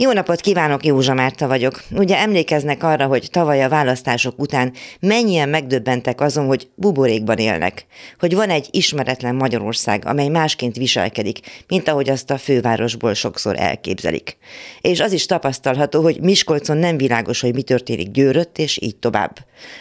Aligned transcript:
Jó 0.00 0.12
napot 0.12 0.40
kívánok, 0.40 0.84
Józsa 0.84 1.14
Márta 1.14 1.46
vagyok. 1.46 1.82
Ugye 1.90 2.18
emlékeznek 2.18 2.82
arra, 2.82 3.06
hogy 3.06 3.28
tavaly 3.30 3.62
a 3.62 3.68
választások 3.68 4.38
után 4.38 4.72
mennyien 5.00 5.48
megdöbbentek 5.48 6.20
azon, 6.20 6.46
hogy 6.46 6.68
buborékban 6.74 7.38
élnek, 7.38 7.86
hogy 8.18 8.34
van 8.34 8.50
egy 8.50 8.68
ismeretlen 8.70 9.34
Magyarország, 9.34 10.02
amely 10.06 10.28
másként 10.28 10.76
viselkedik, 10.76 11.40
mint 11.68 11.88
ahogy 11.88 12.10
azt 12.10 12.30
a 12.30 12.38
fővárosból 12.38 13.14
sokszor 13.14 13.56
elképzelik. 13.58 14.36
És 14.80 15.00
az 15.00 15.12
is 15.12 15.26
tapasztalható, 15.26 16.02
hogy 16.02 16.20
Miskolcon 16.20 16.76
nem 16.76 16.96
világos, 16.96 17.40
hogy 17.40 17.54
mi 17.54 17.62
történik 17.62 18.10
Győrött, 18.10 18.58
és 18.58 18.78
így 18.82 18.96
tovább. 18.96 19.36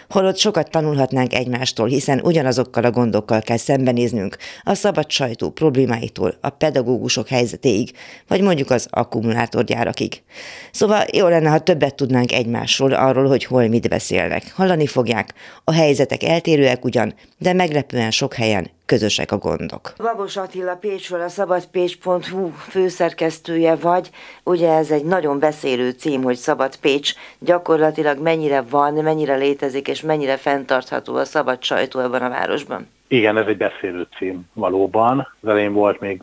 Holott 0.09 0.37
sokat 0.37 0.69
tanulhatnánk 0.69 1.33
egymástól, 1.33 1.87
hiszen 1.87 2.21
ugyanazokkal 2.23 2.83
a 2.83 2.91
gondokkal 2.91 3.41
kell 3.41 3.57
szembenéznünk, 3.57 4.37
a 4.63 4.73
szabad 4.73 5.09
sajtó 5.09 5.49
problémáitól, 5.49 6.37
a 6.41 6.49
pedagógusok 6.49 7.27
helyzetéig, 7.27 7.91
vagy 8.27 8.41
mondjuk 8.41 8.69
az 8.69 8.87
akkumulátorgyárakig 8.89 10.05
nekik. 10.07 10.23
Szóval 10.71 11.03
jó 11.13 11.27
lenne, 11.27 11.49
ha 11.49 11.59
többet 11.59 11.95
tudnánk 11.95 12.31
egymásról, 12.31 12.93
arról, 12.93 13.27
hogy 13.27 13.45
hol 13.45 13.67
mit 13.67 13.89
beszélnek. 13.89 14.43
Hallani 14.55 14.87
fogják. 14.87 15.33
A 15.63 15.73
helyzetek 15.73 16.23
eltérőek 16.23 16.85
ugyan, 16.85 17.13
de 17.37 17.53
meglepően 17.53 18.11
sok 18.11 18.33
helyen 18.33 18.69
közösek 18.85 19.31
a 19.31 19.37
gondok. 19.37 19.93
Babos 19.97 20.37
Attila 20.37 20.75
Pécsről 20.75 21.21
a 21.21 21.29
szabadpécs.hu 21.29 22.51
főszerkesztője 22.69 23.75
vagy. 23.75 24.09
Ugye 24.43 24.71
ez 24.71 24.91
egy 24.91 25.05
nagyon 25.05 25.39
beszélő 25.39 25.89
cím, 25.89 26.23
hogy 26.23 26.35
Szabad 26.35 26.75
Pécs. 26.75 27.13
Gyakorlatilag 27.39 28.21
mennyire 28.21 28.61
van, 28.69 28.93
mennyire 28.93 29.35
létezik, 29.35 29.87
és 29.87 30.01
mennyire 30.01 30.37
fenntartható 30.37 31.15
a 31.15 31.25
szabad 31.25 31.63
sajtó 31.63 31.99
ebben 31.99 32.21
a 32.21 32.29
városban? 32.29 32.87
Igen, 33.07 33.37
ez 33.37 33.47
egy 33.47 33.57
beszélő 33.57 34.07
cím 34.17 34.41
valóban. 34.53 35.27
Az 35.41 35.49
elején 35.49 35.73
volt 35.73 35.99
még 35.99 36.21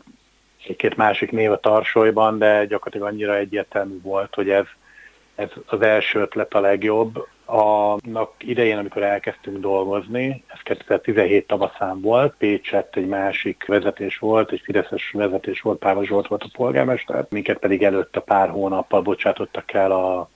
egy-két 0.67 0.95
másik 0.95 1.31
név 1.31 1.51
a 1.51 1.59
tarsolyban, 1.59 2.37
de 2.37 2.65
gyakorlatilag 2.65 3.07
annyira 3.07 3.35
egyértelmű 3.35 4.01
volt, 4.01 4.35
hogy 4.35 4.49
ez, 4.49 4.65
ez 5.35 5.49
az 5.65 5.81
első 5.81 6.19
ötlet 6.19 6.53
a 6.53 6.59
legjobb. 6.59 7.27
Annak 7.45 8.31
idején, 8.37 8.77
amikor 8.77 9.03
elkezdtünk 9.03 9.57
dolgozni, 9.57 10.43
ez 10.47 10.59
2017 10.63 11.47
tavaszán 11.47 12.01
volt, 12.01 12.33
Pécsett 12.37 12.95
egy 12.95 13.07
másik 13.07 13.65
vezetés 13.67 14.17
volt, 14.17 14.51
egy 14.51 14.61
Fideszes 14.63 15.11
vezetés 15.13 15.61
volt, 15.61 15.79
Páva 15.79 16.05
Zsolt 16.05 16.27
volt 16.27 16.43
a 16.43 16.49
polgármester, 16.55 17.25
minket 17.29 17.57
pedig 17.57 17.83
előtte 17.83 18.19
pár 18.19 18.49
hónappal 18.49 19.01
bocsátottak 19.01 19.73
el 19.73 19.91
a 19.91 20.29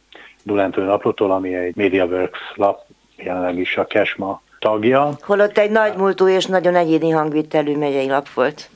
Dulántúli 0.44 0.86
naplótól, 0.86 1.32
ami 1.32 1.56
egy 1.56 1.76
MediaWorks 1.76 2.40
lap, 2.56 2.80
jelenleg 3.16 3.58
is 3.58 3.78
a 3.78 3.86
Kesma 3.86 4.42
tagja. 4.60 5.12
Holott 5.22 5.58
egy 5.58 5.72
nagy 5.72 5.96
múltú 5.96 6.28
és 6.28 6.46
nagyon 6.46 6.76
egyéni 6.76 7.10
hangvitelű 7.10 7.78
megyei 7.78 8.08
lap 8.08 8.30
volt. 8.30 8.70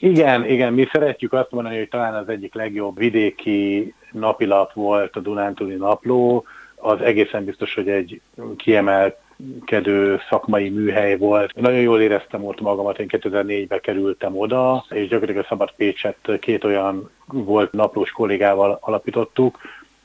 Igen, 0.00 0.44
igen, 0.46 0.72
mi 0.72 0.88
szeretjük 0.92 1.32
azt 1.32 1.50
mondani, 1.50 1.76
hogy 1.78 1.88
talán 1.88 2.14
az 2.14 2.28
egyik 2.28 2.54
legjobb 2.54 2.98
vidéki 2.98 3.94
napilap 4.12 4.72
volt 4.72 5.16
a 5.16 5.20
Dunántúli 5.20 5.74
napló, 5.74 6.44
az 6.76 7.00
egészen 7.00 7.44
biztos, 7.44 7.74
hogy 7.74 7.88
egy 7.88 8.20
kiemelkedő 8.56 10.20
szakmai 10.28 10.68
műhely 10.68 11.16
volt. 11.16 11.54
Nagyon 11.54 11.80
jól 11.80 12.00
éreztem 12.00 12.44
ott 12.44 12.60
magamat, 12.60 12.98
én 12.98 13.06
2004-ben 13.10 13.80
kerültem 13.80 14.38
oda, 14.38 14.84
és 14.88 15.08
gyakorlatilag 15.08 15.44
a 15.44 15.46
Szabad 15.48 15.72
Pécset 15.76 16.38
két 16.40 16.64
olyan 16.64 17.10
volt 17.26 17.72
naplós 17.72 18.10
kollégával 18.10 18.78
alapítottuk, 18.80 19.58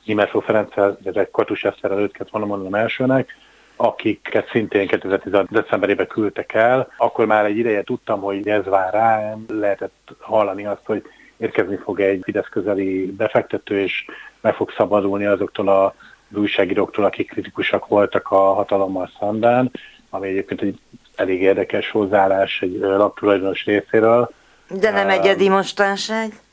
Nimerszó 0.04 0.40
Ferenccel, 0.40 0.98
ezek 1.04 1.30
Katus 1.30 1.64
Eszterrel 1.64 1.98
őt 1.98 2.12
kellett 2.12 2.32
volna 2.32 2.46
mondanom 2.46 2.74
elsőnek, 2.74 3.36
akiket 3.76 4.48
szintén 4.50 4.86
2010. 4.86 5.32
decemberében 5.50 6.06
küldtek 6.06 6.52
el, 6.52 6.88
akkor 6.96 7.26
már 7.26 7.44
egy 7.44 7.56
ideje 7.56 7.82
tudtam, 7.82 8.20
hogy 8.20 8.48
ez 8.48 8.64
vár 8.64 8.92
rá, 8.92 9.36
lehetett 9.48 10.14
hallani 10.18 10.66
azt, 10.66 10.84
hogy 10.84 11.02
érkezni 11.36 11.76
fog 11.76 12.00
egy 12.00 12.20
Fidesz 12.22 12.48
közeli 12.48 13.06
befektető, 13.06 13.80
és 13.80 14.04
meg 14.40 14.54
fog 14.54 14.70
szabadulni 14.76 15.24
azoktól 15.24 15.68
a 15.68 15.94
újságíróktól, 16.36 17.04
akik 17.04 17.30
kritikusak 17.30 17.86
voltak 17.86 18.30
a 18.30 18.54
hatalommal 18.54 19.10
szandán, 19.18 19.70
ami 20.10 20.28
egyébként 20.28 20.62
egy 20.62 20.78
elég 21.14 21.40
érdekes 21.40 21.90
hozzáállás 21.90 22.60
egy 22.60 22.78
laptulajdonos 22.78 23.64
részéről. 23.64 24.30
De 24.68 24.90
nem 24.90 25.08
egyedi 25.08 25.48
mostanság? 25.48 26.43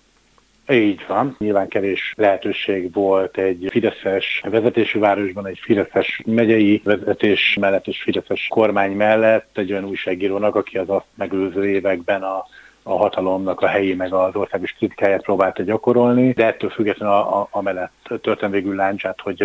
Így 0.71 1.05
van. 1.07 1.35
Nyilván 1.39 1.67
kevés 1.67 2.13
lehetőség 2.17 2.93
volt 2.93 3.37
egy 3.37 3.67
Fideszes 3.69 4.41
vezetésű 4.49 4.99
városban, 4.99 5.47
egy 5.47 5.59
Fideszes 5.61 6.21
megyei 6.25 6.81
vezetés 6.83 7.57
mellett 7.59 7.87
és 7.87 8.01
Fideszes 8.01 8.47
kormány 8.47 8.91
mellett 8.91 9.57
egy 9.57 9.71
olyan 9.71 9.85
újságírónak, 9.85 10.55
aki 10.55 10.77
az 10.77 10.89
azt 10.89 11.05
megőző 11.15 11.69
években 11.69 12.23
a 12.23 12.45
a 12.83 12.97
hatalomnak 12.97 13.61
a 13.61 13.67
helyi 13.67 13.93
meg 13.93 14.13
az 14.13 14.35
országos 14.35 14.71
kritikáját 14.71 15.21
próbálta 15.21 15.63
gyakorolni, 15.63 16.31
de 16.31 16.45
ettől 16.45 16.69
függetlenül 16.69 17.15
a, 17.15 17.39
a, 17.39 17.47
amellett 17.51 18.09
történt 18.21 18.51
végül 18.51 18.75
láncsát, 18.75 19.21
hogy 19.21 19.43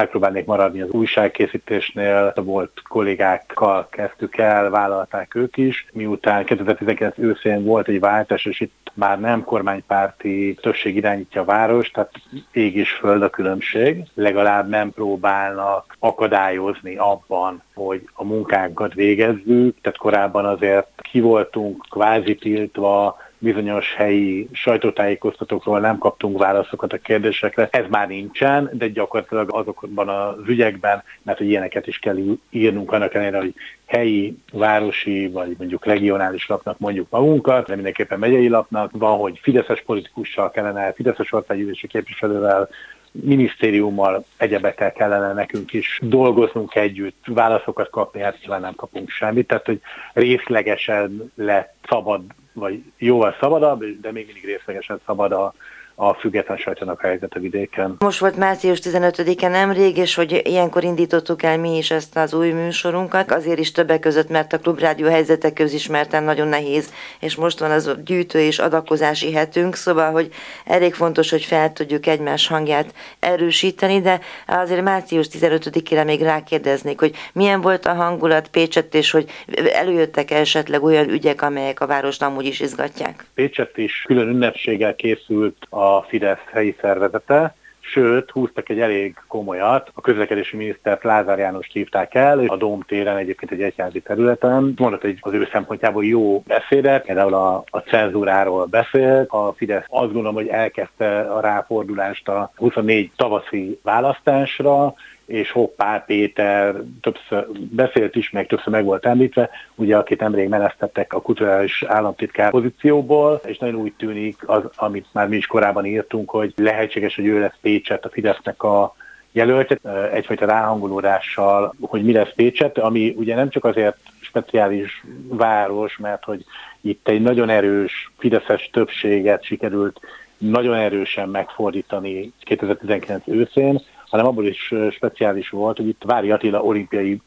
megpróbálnék 0.00 0.44
maradni 0.44 0.80
az 0.80 0.90
újságkészítésnél, 0.90 2.32
volt 2.36 2.82
kollégákkal 2.88 3.88
kezdtük 3.90 4.36
el, 4.36 4.70
vállalták 4.70 5.34
ők 5.34 5.56
is, 5.56 5.86
miután 5.92 6.44
2019 6.44 7.18
őszén 7.18 7.64
volt 7.64 7.88
egy 7.88 8.00
váltás, 8.00 8.44
és 8.44 8.60
itt 8.60 8.92
már 8.94 9.20
nem 9.20 9.44
kormánypárti 9.44 10.56
többség 10.60 10.96
irányítja 10.96 11.40
a 11.40 11.44
város, 11.44 11.90
tehát 11.90 12.12
ég 12.52 12.76
és 12.76 12.90
föld 12.92 13.22
a 13.22 13.30
különbség, 13.30 14.02
legalább 14.14 14.68
nem 14.68 14.92
próbálnak 14.92 15.96
akadályozni 15.98 16.96
abban, 16.96 17.62
hogy 17.74 18.08
a 18.12 18.24
munkánkat 18.24 18.94
végezzük, 18.94 19.80
tehát 19.80 19.98
korábban 19.98 20.44
azért 20.44 20.88
ki 21.10 21.20
voltunk 21.20 21.86
kvázi 21.90 22.34
tiltva, 22.34 23.16
bizonyos 23.40 23.94
helyi 23.94 24.48
sajtótájékoztatókról 24.52 25.80
nem 25.80 25.98
kaptunk 25.98 26.38
válaszokat 26.38 26.92
a 26.92 26.98
kérdésekre. 26.98 27.68
Ez 27.70 27.84
már 27.88 28.08
nincsen, 28.08 28.70
de 28.72 28.88
gyakorlatilag 28.88 29.54
azokban 29.54 30.08
az 30.08 30.48
ügyekben, 30.48 31.02
mert 31.22 31.38
hogy 31.38 31.48
ilyeneket 31.48 31.86
is 31.86 31.98
kell 31.98 32.16
írnunk 32.50 32.92
annak 32.92 33.14
ellenére, 33.14 33.38
hogy 33.38 33.54
helyi, 33.86 34.38
városi 34.52 35.28
vagy 35.28 35.54
mondjuk 35.58 35.84
regionális 35.84 36.46
lapnak 36.46 36.78
mondjuk 36.78 37.06
magunkat, 37.10 37.66
de 37.66 37.74
mindenképpen 37.74 38.18
megyei 38.18 38.48
lapnak. 38.48 38.90
Van, 38.92 39.18
hogy 39.18 39.38
fideszes 39.42 39.82
politikussal 39.82 40.50
kellene, 40.50 40.92
fideszes 40.92 41.32
országgyűlési 41.32 41.86
képviselővel 41.86 42.68
minisztériummal, 43.12 44.24
egyebekkel 44.36 44.92
kellene 44.92 45.32
nekünk 45.32 45.72
is 45.72 45.98
dolgoznunk 46.02 46.74
együtt, 46.74 47.24
válaszokat 47.26 47.90
kapni, 47.90 48.20
hát 48.20 48.38
nyilván 48.40 48.60
nem 48.60 48.74
kapunk 48.74 49.10
semmit, 49.10 49.46
tehát 49.46 49.66
hogy 49.66 49.80
részlegesen 50.12 51.32
lett 51.34 51.74
szabad, 51.88 52.22
vagy 52.52 52.82
jóval 52.98 53.36
szabadabb, 53.40 53.84
de 54.00 54.12
még 54.12 54.24
mindig 54.24 54.44
részlegesen 54.44 55.00
szabad 55.06 55.32
a, 55.32 55.54
a 56.02 56.14
független 56.14 56.56
sajtónak 56.56 57.00
a 57.02 57.06
helyzet 57.06 57.34
a 57.34 57.40
vidéken. 57.40 57.96
Most 57.98 58.18
volt 58.18 58.36
március 58.36 58.78
15-e 58.82 59.48
nemrég, 59.48 59.96
és 59.96 60.14
hogy 60.14 60.40
ilyenkor 60.44 60.84
indítottuk 60.84 61.42
el 61.42 61.58
mi 61.58 61.76
is 61.76 61.90
ezt 61.90 62.16
az 62.16 62.34
új 62.34 62.50
műsorunkat, 62.50 63.32
azért 63.32 63.58
is 63.58 63.72
többek 63.72 64.00
között, 64.00 64.28
mert 64.28 64.52
a 64.52 64.58
klubrádió 64.58 65.08
helyzetek 65.08 65.52
közismerten 65.52 66.22
nagyon 66.22 66.48
nehéz, 66.48 66.92
és 67.20 67.34
most 67.34 67.58
van 67.58 67.70
az 67.70 67.96
gyűjtő 68.04 68.40
és 68.40 68.58
adakozási 68.58 69.32
hetünk, 69.32 69.74
szóval, 69.74 70.10
hogy 70.10 70.28
elég 70.64 70.94
fontos, 70.94 71.30
hogy 71.30 71.44
fel 71.44 71.72
tudjuk 71.72 72.06
egymás 72.06 72.46
hangját 72.46 72.94
erősíteni, 73.18 74.00
de 74.00 74.20
azért 74.46 74.82
március 74.82 75.26
15-ére 75.32 76.04
még 76.04 76.22
rákérdeznék, 76.22 77.00
hogy 77.00 77.14
milyen 77.32 77.60
volt 77.60 77.86
a 77.86 77.94
hangulat 77.94 78.48
Pécsett, 78.48 78.94
és 78.94 79.10
hogy 79.10 79.30
előjöttek 79.72 80.30
esetleg 80.30 80.82
olyan 80.82 81.08
ügyek, 81.08 81.42
amelyek 81.42 81.80
a 81.80 81.86
várost 81.86 82.22
amúgy 82.22 82.46
is 82.46 82.60
izgatják. 82.60 83.24
Pécsett 83.34 83.76
is 83.78 84.04
külön 84.06 84.28
ünnepséggel 84.28 84.94
készült 84.94 85.56
a 85.70 85.89
a 85.96 86.04
Fidesz 86.08 86.44
helyi 86.52 86.76
szervezete, 86.80 87.54
sőt, 87.80 88.30
húztak 88.30 88.68
egy 88.68 88.80
elég 88.80 89.16
komolyat. 89.28 89.90
A 89.94 90.00
közlekedési 90.00 90.56
minisztert 90.56 91.04
Lázár 91.04 91.38
János 91.38 91.68
hívták 91.72 92.14
el, 92.14 92.38
a 92.46 92.56
Dóm 92.56 92.80
téren 92.80 93.16
egyébként 93.16 93.50
egy 93.50 93.62
egyházi 93.62 94.00
területen. 94.00 94.74
Mondott 94.76 95.04
egy 95.04 95.18
az 95.20 95.32
ő 95.32 95.48
szempontjából 95.52 96.04
jó 96.04 96.42
beszédet, 96.46 97.04
például 97.04 97.34
a, 97.34 97.64
a 97.70 97.78
cenzúráról 97.78 98.64
beszélt. 98.64 99.30
A 99.30 99.52
Fidesz 99.56 99.84
azt 99.88 100.12
gondolom, 100.12 100.34
hogy 100.34 100.48
elkezdte 100.48 101.20
a 101.20 101.40
ráfordulást 101.40 102.28
a 102.28 102.50
24 102.56 103.10
tavaszi 103.16 103.78
választásra, 103.82 104.94
és 105.30 105.50
Hoppá 105.50 106.04
Péter 106.06 106.74
többször 107.00 107.46
beszélt 107.70 108.16
is, 108.16 108.30
meg 108.30 108.46
többször 108.46 108.72
meg 108.72 108.84
volt 108.84 109.06
említve, 109.06 109.50
ugye 109.74 109.96
akit 109.96 110.20
nemrég 110.20 110.48
menesztettek 110.48 111.12
a 111.12 111.20
kulturális 111.20 111.82
államtitkár 111.82 112.50
pozícióból, 112.50 113.40
és 113.44 113.58
nagyon 113.58 113.80
úgy 113.80 113.92
tűnik, 113.92 114.48
az, 114.48 114.62
amit 114.76 115.06
már 115.12 115.28
mi 115.28 115.36
is 115.36 115.46
korábban 115.46 115.86
írtunk, 115.86 116.30
hogy 116.30 116.52
lehetséges, 116.56 117.14
hogy 117.14 117.26
ő 117.26 117.40
lesz 117.40 117.56
Pécset 117.60 118.04
a 118.04 118.10
Fidesznek 118.10 118.62
a 118.62 118.94
jelöltet, 119.32 119.80
egyfajta 120.12 120.46
ráhangolódással, 120.46 121.74
hogy 121.80 122.02
mi 122.02 122.12
lesz 122.12 122.32
Pécset, 122.34 122.78
ami 122.78 123.14
ugye 123.16 123.34
nem 123.34 123.48
csak 123.48 123.64
azért 123.64 123.96
speciális 124.20 125.04
város, 125.28 125.96
mert 125.96 126.24
hogy 126.24 126.44
itt 126.80 127.08
egy 127.08 127.22
nagyon 127.22 127.48
erős 127.48 128.12
fideszes 128.18 128.70
többséget 128.72 129.44
sikerült 129.44 130.00
nagyon 130.38 130.74
erősen 130.74 131.28
megfordítani 131.28 132.32
2019 132.40 133.22
őszén, 133.26 133.80
hanem 134.10 134.26
abból 134.26 134.46
is 134.46 134.74
speciális 134.90 135.48
volt, 135.48 135.76
hogy 135.76 135.88
itt 135.88 136.02
Vári 136.04 136.30
Attila 136.30 136.62
olimpiai 136.62 137.20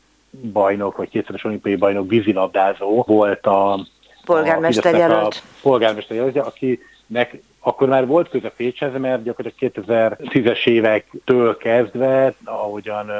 bajnok, 0.51 0.97
vagy 0.97 1.09
kétszeres 1.09 1.43
olimpiai 1.43 1.75
bajnok 1.75 2.09
vízilabdázó 2.09 3.03
volt 3.07 3.45
a 3.45 3.85
polgármester 4.25 4.95
jelölt. 4.95 5.43
Polgármester 5.61 6.15
jelölt, 6.15 6.37
akinek 6.37 7.41
akkor 7.59 7.87
már 7.87 8.07
volt 8.07 8.29
köze 8.29 8.49
Pécshez, 8.49 8.91
mert 8.97 9.23
gyakorlatilag 9.23 9.73
2010-es 9.75 10.67
évektől 10.67 11.57
kezdve, 11.57 12.33
ahogyan 12.43 13.11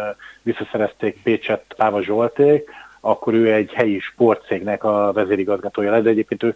visszaszerezték 0.42 1.21
Pécset 1.24 1.74
Páva 1.77 2.01
Zsolték, 2.01 2.69
akkor 3.00 3.33
ő 3.33 3.54
egy 3.54 3.74
helyi 3.74 4.00
sportcégnek 4.00 4.83
a 4.83 5.12
vezérigazgatója 5.13 5.92
lett, 5.92 6.04
de 6.04 6.09
egyébként 6.09 6.44
ő 6.44 6.56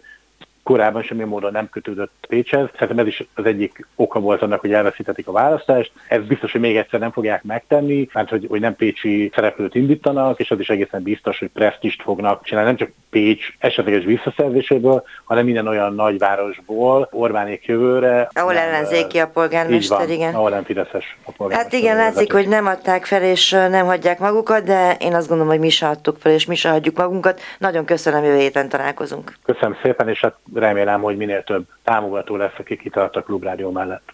korábban 0.68 1.02
semmi 1.02 1.24
módon 1.24 1.52
nem 1.52 1.68
kötődött 1.70 2.26
Pécshez. 2.28 2.68
Szerintem 2.72 2.98
ez 2.98 3.06
is 3.06 3.24
az 3.34 3.44
egyik 3.44 3.86
oka 3.96 4.20
volt 4.20 4.42
annak, 4.42 4.60
hogy 4.60 4.72
elveszítették 4.72 5.28
a 5.28 5.32
választást. 5.32 5.92
Ez 6.08 6.22
biztos, 6.22 6.52
hogy 6.52 6.60
még 6.60 6.76
egyszer 6.76 7.00
nem 7.00 7.12
fogják 7.12 7.42
megtenni, 7.42 8.08
mert 8.12 8.28
hogy, 8.28 8.46
hogy 8.48 8.60
nem 8.60 8.76
pécsi 8.76 9.30
szereplőt 9.34 9.74
indítanak, 9.74 10.40
és 10.40 10.50
az 10.50 10.60
is 10.60 10.68
egészen 10.68 11.02
biztos, 11.02 11.38
hogy 11.38 11.48
presztist 11.48 12.02
fognak 12.02 12.44
csinálni, 12.44 12.68
nem 12.68 12.78
csak 12.78 12.90
Pécs 13.10 13.46
esetleges 13.58 14.04
visszaszerzéséből, 14.04 15.02
hanem 15.24 15.44
minden 15.44 15.66
olyan 15.66 15.94
nagyvárosból 15.94 17.08
Orbánék 17.12 17.64
jövőre. 17.64 18.28
Ahol 18.32 18.52
nem, 18.52 18.62
ellenzéki 18.62 19.18
a 19.18 19.28
polgármester, 19.28 19.98
van, 19.98 20.10
igen. 20.10 20.34
Ahol 20.34 20.50
nem 20.50 20.64
Fideszes 20.64 21.18
a 21.24 21.30
polgármester. 21.36 21.72
Hát 21.72 21.82
igen, 21.82 21.96
látszik, 21.96 22.32
hogy 22.32 22.48
nem 22.48 22.66
adták 22.66 23.04
fel, 23.04 23.22
és 23.22 23.50
nem 23.50 23.86
hagyják 23.86 24.18
magukat, 24.18 24.64
de 24.64 24.96
én 25.00 25.14
azt 25.14 25.28
gondolom, 25.28 25.52
hogy 25.52 25.60
mi 25.60 25.68
se 25.68 25.88
adtuk 25.88 26.16
fel, 26.20 26.32
és 26.32 26.46
mi 26.46 26.54
se 26.54 26.70
hagyjuk 26.70 26.96
magunkat. 26.96 27.40
Nagyon 27.58 27.84
köszönöm, 27.84 28.24
jövő 28.24 28.38
héten 28.38 28.68
találkozunk. 28.68 29.32
Köszönöm 29.44 29.76
szépen, 29.82 30.08
és 30.08 30.20
hát 30.20 30.34
remélem, 30.58 31.00
hogy 31.00 31.16
minél 31.16 31.42
több 31.42 31.66
támogató 31.82 32.36
lesz, 32.36 32.58
aki 32.58 32.76
kitart 32.76 33.16
a 33.16 33.22
Klubrádió 33.22 33.70
mellett. 33.70 34.12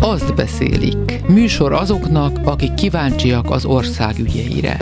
Azt 0.00 0.34
beszélik. 0.34 1.28
Műsor 1.28 1.72
azoknak, 1.72 2.36
akik 2.44 2.74
kíváncsiak 2.74 3.50
az 3.50 3.64
ország 3.64 4.18
ügyeire. 4.18 4.76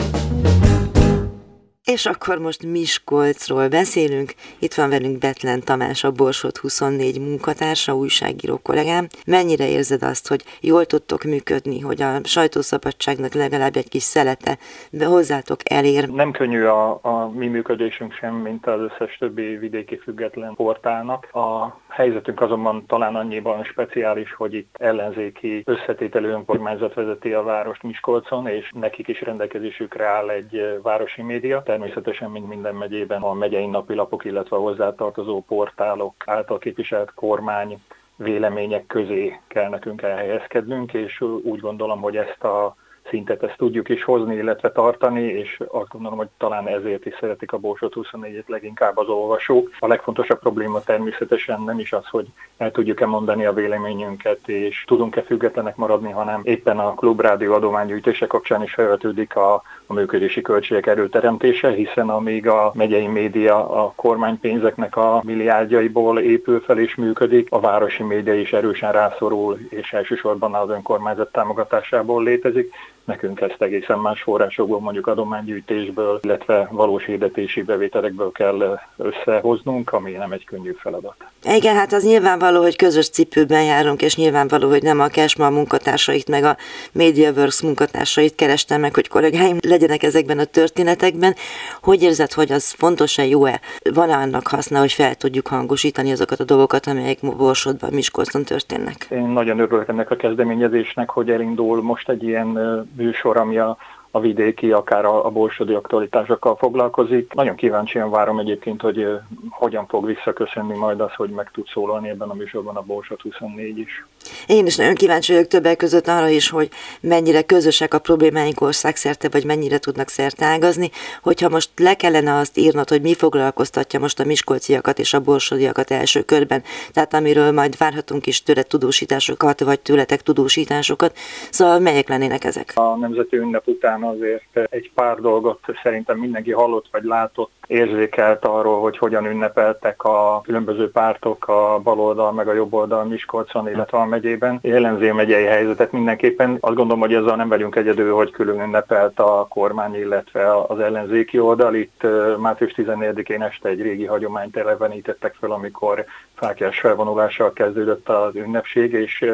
És 1.94 2.06
akkor 2.06 2.38
most 2.38 2.62
Miskolcról 2.62 3.68
beszélünk. 3.68 4.32
Itt 4.58 4.74
van 4.74 4.88
velünk 4.88 5.18
Betlen 5.18 5.60
Tamás, 5.64 6.04
a 6.04 6.10
Borsot 6.10 6.56
24 6.56 7.20
munkatársa, 7.20 7.96
újságíró 7.96 8.58
kollégám. 8.62 9.06
Mennyire 9.26 9.68
érzed 9.68 10.02
azt, 10.02 10.28
hogy 10.28 10.44
jól 10.60 10.84
tudtok 10.86 11.22
működni, 11.22 11.80
hogy 11.80 12.02
a 12.02 12.24
sajtószabadságnak 12.24 13.34
legalább 13.34 13.76
egy 13.76 13.88
kis 13.88 14.02
szelete 14.02 14.58
de 14.90 15.04
hozzátok 15.04 15.60
elér? 15.64 16.08
Nem 16.08 16.30
könnyű 16.30 16.62
a, 16.62 16.98
a 17.02 17.30
mi 17.34 17.46
működésünk 17.46 18.12
sem, 18.12 18.34
mint 18.34 18.66
az 18.66 18.80
összes 18.80 19.16
többi 19.18 19.56
vidéki 19.56 19.98
független 19.98 20.54
portálnak. 20.54 21.28
A 21.32 21.76
helyzetünk 21.96 22.40
azonban 22.40 22.86
talán 22.86 23.16
annyiban 23.16 23.64
speciális, 23.64 24.34
hogy 24.34 24.54
itt 24.54 24.76
ellenzéki 24.78 25.62
összetételő 25.64 26.30
önkormányzat 26.30 26.94
vezeti 26.94 27.32
a 27.32 27.42
várost 27.42 27.82
Miskolcon, 27.82 28.46
és 28.46 28.70
nekik 28.74 29.08
is 29.08 29.20
rendelkezésükre 29.20 30.04
áll 30.04 30.30
egy 30.30 30.80
városi 30.82 31.22
média. 31.22 31.62
Természetesen, 31.62 32.30
mint 32.30 32.48
minden 32.48 32.74
megyében 32.74 33.22
a 33.22 33.32
megyei 33.32 33.66
napilapok, 33.66 34.24
illetve 34.24 34.56
a 34.56 34.60
hozzátartozó 34.60 35.42
portálok 35.42 36.14
által 36.26 36.58
képviselt 36.58 37.14
kormány 37.14 37.82
vélemények 38.16 38.86
közé 38.86 39.40
kell 39.46 39.68
nekünk 39.68 40.02
elhelyezkednünk, 40.02 40.92
és 40.92 41.20
úgy 41.20 41.60
gondolom, 41.60 42.00
hogy 42.00 42.16
ezt 42.16 42.44
a 42.44 42.76
szintet 43.08 43.42
ezt 43.42 43.56
tudjuk 43.56 43.88
is 43.88 44.04
hozni, 44.04 44.34
illetve 44.34 44.72
tartani, 44.72 45.22
és 45.22 45.60
azt 45.68 45.88
gondolom, 45.88 46.18
hogy 46.18 46.28
talán 46.38 46.68
ezért 46.68 47.06
is 47.06 47.14
szeretik 47.20 47.52
a 47.52 47.58
Borsot 47.58 47.92
24-et 47.96 48.46
leginkább 48.46 48.96
az 48.96 49.08
olvasók. 49.08 49.70
A 49.78 49.86
legfontosabb 49.86 50.38
probléma 50.38 50.80
természetesen 50.80 51.62
nem 51.62 51.78
is 51.78 51.92
az, 51.92 52.06
hogy 52.06 52.26
el 52.56 52.70
tudjuk-e 52.70 53.06
mondani 53.06 53.44
a 53.44 53.52
véleményünket, 53.52 54.48
és 54.48 54.84
tudunk-e 54.86 55.22
függetlenek 55.22 55.76
maradni, 55.76 56.10
hanem 56.10 56.40
éppen 56.44 56.78
a 56.78 56.94
klubrádió 56.94 57.52
adománygyűjtése 57.52 58.26
kapcsán 58.26 58.62
is 58.62 58.72
felvetődik 58.72 59.36
a, 59.36 59.62
a 59.86 59.92
működési 59.92 60.40
költségek 60.40 60.86
erőteremtése, 60.86 61.70
hiszen 61.70 62.08
amíg 62.08 62.48
a 62.48 62.72
megyei 62.74 63.06
média 63.06 63.70
a 63.82 63.92
kormánypénzeknek 63.96 64.96
a 64.96 65.20
milliárdjaiból 65.24 66.20
épül 66.20 66.60
fel 66.60 66.78
és 66.78 66.94
működik, 66.94 67.46
a 67.50 67.60
városi 67.60 68.02
média 68.02 68.34
is 68.34 68.52
erősen 68.52 68.92
rászorul, 68.92 69.58
és 69.68 69.92
elsősorban 69.92 70.54
az 70.54 70.68
önkormányzat 70.68 71.32
támogatásából 71.32 72.22
létezik 72.22 72.74
nekünk 73.06 73.40
ezt 73.40 73.62
egészen 73.62 73.98
más 73.98 74.22
forrásokból, 74.22 74.80
mondjuk 74.80 75.06
adománygyűjtésből, 75.06 76.20
illetve 76.22 76.68
valós 76.70 77.04
hirdetési 77.04 77.62
bevételekből 77.62 78.32
kell 78.32 78.78
összehoznunk, 78.96 79.92
ami 79.92 80.12
nem 80.12 80.32
egy 80.32 80.44
könnyű 80.44 80.72
feladat. 80.78 81.14
Igen, 81.54 81.74
hát 81.74 81.92
az 81.92 82.04
nyilvánvaló, 82.04 82.62
hogy 82.62 82.76
közös 82.76 83.08
cipőben 83.08 83.64
járunk, 83.64 84.02
és 84.02 84.16
nyilvánvaló, 84.16 84.68
hogy 84.68 84.82
nem 84.82 85.00
a 85.00 85.08
Cashma 85.08 85.50
munkatársait, 85.50 86.28
meg 86.28 86.44
a 86.44 86.56
MediaWorks 86.92 87.62
munkatársait 87.62 88.34
kerestem 88.34 88.80
meg, 88.80 88.94
hogy 88.94 89.08
kollégáim 89.08 89.56
legyenek 89.68 90.02
ezekben 90.02 90.38
a 90.38 90.44
történetekben. 90.44 91.34
Hogy 91.82 92.02
érzed, 92.02 92.32
hogy 92.32 92.52
az 92.52 92.70
fontos-e, 92.70 93.24
jó-e? 93.26 93.60
Van 93.94 94.10
annak 94.10 94.46
haszna, 94.48 94.78
hogy 94.78 94.92
fel 94.92 95.14
tudjuk 95.14 95.46
hangosítani 95.46 96.12
azokat 96.12 96.40
a 96.40 96.44
dolgokat, 96.44 96.86
amelyek 96.86 97.18
Borsodban, 97.36 97.90
Miskolcon 97.92 98.44
történnek? 98.44 99.06
Én 99.10 99.26
nagyon 99.26 99.58
örülök 99.58 99.88
ennek 99.88 100.10
a 100.10 100.16
kezdeményezésnek, 100.16 101.10
hogy 101.10 101.30
elindul 101.30 101.82
most 101.82 102.08
egy 102.08 102.22
ilyen 102.22 102.58
műsor, 102.96 103.36
ami 103.36 103.58
a 103.58 103.76
a 104.16 104.20
vidéki, 104.20 104.72
akár 104.72 105.04
a, 105.04 105.26
a 105.26 105.30
borsodi 105.30 105.74
aktualitásokkal 105.74 106.56
foglalkozik. 106.56 107.32
Nagyon 107.34 107.56
kíváncsian 107.56 108.10
várom 108.10 108.38
egyébként, 108.38 108.80
hogy 108.80 109.06
hogyan 109.50 109.86
fog 109.86 110.06
visszaköszönni 110.06 110.76
majd 110.76 111.00
az, 111.00 111.14
hogy 111.14 111.30
meg 111.30 111.50
tud 111.52 111.66
szólalni 111.66 112.08
ebben 112.08 112.28
a 112.28 112.34
műsorban 112.34 112.76
a 112.76 112.82
Borsod 112.82 113.20
24 113.20 113.78
is. 113.78 114.04
Én 114.46 114.66
is 114.66 114.76
nagyon 114.76 114.94
kíváncsi 114.94 115.32
vagyok 115.32 115.48
többek 115.48 115.76
között 115.76 116.06
arra 116.06 116.28
is, 116.28 116.50
hogy 116.50 116.68
mennyire 117.00 117.42
közösek 117.42 117.94
a 117.94 117.98
problémáink 117.98 118.60
országszerte, 118.60 119.28
vagy 119.28 119.44
mennyire 119.44 119.78
tudnak 119.78 120.08
ágazni. 120.38 120.90
Hogyha 121.22 121.48
most 121.48 121.70
le 121.76 121.94
kellene 121.94 122.34
azt 122.34 122.58
írnod, 122.58 122.88
hogy 122.88 123.02
mi 123.02 123.14
foglalkoztatja 123.14 124.00
most 124.00 124.20
a 124.20 124.24
miskolciakat 124.24 124.98
és 124.98 125.14
a 125.14 125.20
borsodiakat 125.20 125.90
első 125.90 126.22
körben, 126.22 126.62
tehát 126.92 127.14
amiről 127.14 127.52
majd 127.52 127.78
várhatunk 127.78 128.26
is 128.26 128.42
tőle 128.42 128.62
tudósításokat, 128.62 129.60
vagy 129.60 129.80
tőletek 129.80 130.22
tudósításokat, 130.22 131.16
szóval 131.50 131.78
melyek 131.78 132.08
lennének 132.08 132.44
ezek? 132.44 132.72
A 132.74 132.96
Nemzeti 132.96 133.36
Ünnep 133.36 133.66
után 133.66 134.02
azért 134.06 134.70
egy 134.70 134.90
pár 134.94 135.16
dolgot 135.20 135.60
szerintem 135.82 136.18
mindenki 136.18 136.52
hallott 136.52 136.86
vagy 136.92 137.04
látott, 137.04 137.50
érzékelt 137.66 138.44
arról, 138.44 138.80
hogy 138.80 138.98
hogyan 138.98 139.26
ünnepeltek 139.26 140.04
a 140.04 140.40
különböző 140.44 140.90
pártok, 140.90 141.48
a 141.48 141.80
baloldal 141.82 142.32
meg 142.32 142.48
a 142.48 142.52
jobboldal 142.52 143.04
Miskolcon, 143.04 143.68
illetve 143.68 143.98
a 143.98 144.04
megyében. 144.04 144.58
Jellemző 144.62 145.12
megyei 145.12 145.44
helyzetet 145.44 145.92
mindenképpen. 145.92 146.56
Azt 146.60 146.74
gondolom, 146.74 147.00
hogy 147.00 147.14
ezzel 147.14 147.36
nem 147.36 147.48
vagyunk 147.48 147.76
egyedül, 147.76 148.14
hogy 148.14 148.30
külön 148.30 148.60
ünnepelt 148.60 149.18
a 149.18 149.46
kormány, 149.48 149.94
illetve 149.94 150.56
az 150.56 150.78
ellenzéki 150.78 151.38
oldal. 151.38 151.74
Itt 151.74 152.06
március 152.38 152.72
14-én 152.76 153.42
este 153.42 153.68
egy 153.68 153.82
régi 153.82 154.04
hagyományt 154.04 154.56
elevenítettek 154.56 155.34
fel, 155.40 155.50
amikor 155.50 156.04
fákjás 156.34 156.80
felvonulással 156.80 157.52
kezdődött 157.52 158.08
az 158.08 158.34
ünnepség, 158.34 158.92
és 158.92 159.24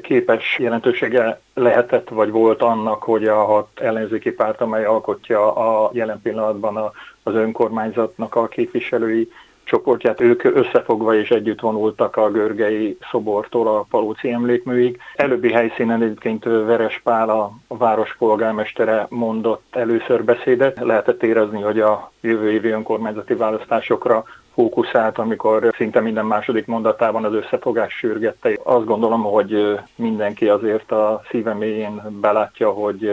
képes 0.00 0.58
jelentősége 0.58 1.40
lehetett, 1.54 2.08
vagy 2.08 2.30
volt 2.30 2.62
annak, 2.62 3.02
hogy 3.02 3.24
a 3.24 3.44
hat 3.44 3.68
ellenzéki 3.74 4.30
párt, 4.30 4.60
amely 4.60 4.84
alkotja 4.84 5.54
a 5.54 5.90
jelen 5.92 6.20
pillanatban 6.22 6.76
a, 6.76 6.92
az 7.22 7.34
önkormányzatnak 7.34 8.34
a 8.34 8.48
képviselői 8.48 9.28
csoportját, 9.64 10.20
ők 10.20 10.44
összefogva 10.44 11.14
és 11.14 11.30
együtt 11.30 11.60
vonultak 11.60 12.16
a 12.16 12.30
görgei 12.30 12.98
szobortól 13.10 13.68
a 13.68 13.86
Palóci 13.90 14.30
emlékműig. 14.30 14.98
Előbbi 15.14 15.52
helyszínen 15.52 16.02
egyébként 16.02 16.44
Veres 16.44 17.00
Pál, 17.04 17.30
a 17.30 17.52
város 17.68 18.16
polgármestere 18.16 19.06
mondott 19.08 19.64
először 19.70 20.24
beszédet. 20.24 20.78
Lehetett 20.80 21.22
érezni, 21.22 21.60
hogy 21.60 21.80
a 21.80 22.12
jövő 22.20 22.52
évi 22.52 22.68
önkormányzati 22.68 23.34
választásokra 23.34 24.24
fókuszált, 24.54 25.18
amikor 25.18 25.74
szinte 25.76 26.00
minden 26.00 26.26
második 26.26 26.66
mondatában 26.66 27.24
az 27.24 27.32
összefogás 27.32 27.94
sürgette. 27.94 28.58
Azt 28.62 28.84
gondolom, 28.84 29.22
hogy 29.22 29.78
mindenki 29.96 30.48
azért 30.48 30.92
a 30.92 31.22
szíve 31.30 31.54
mélyén 31.54 32.02
belátja, 32.20 32.70
hogy 32.70 33.10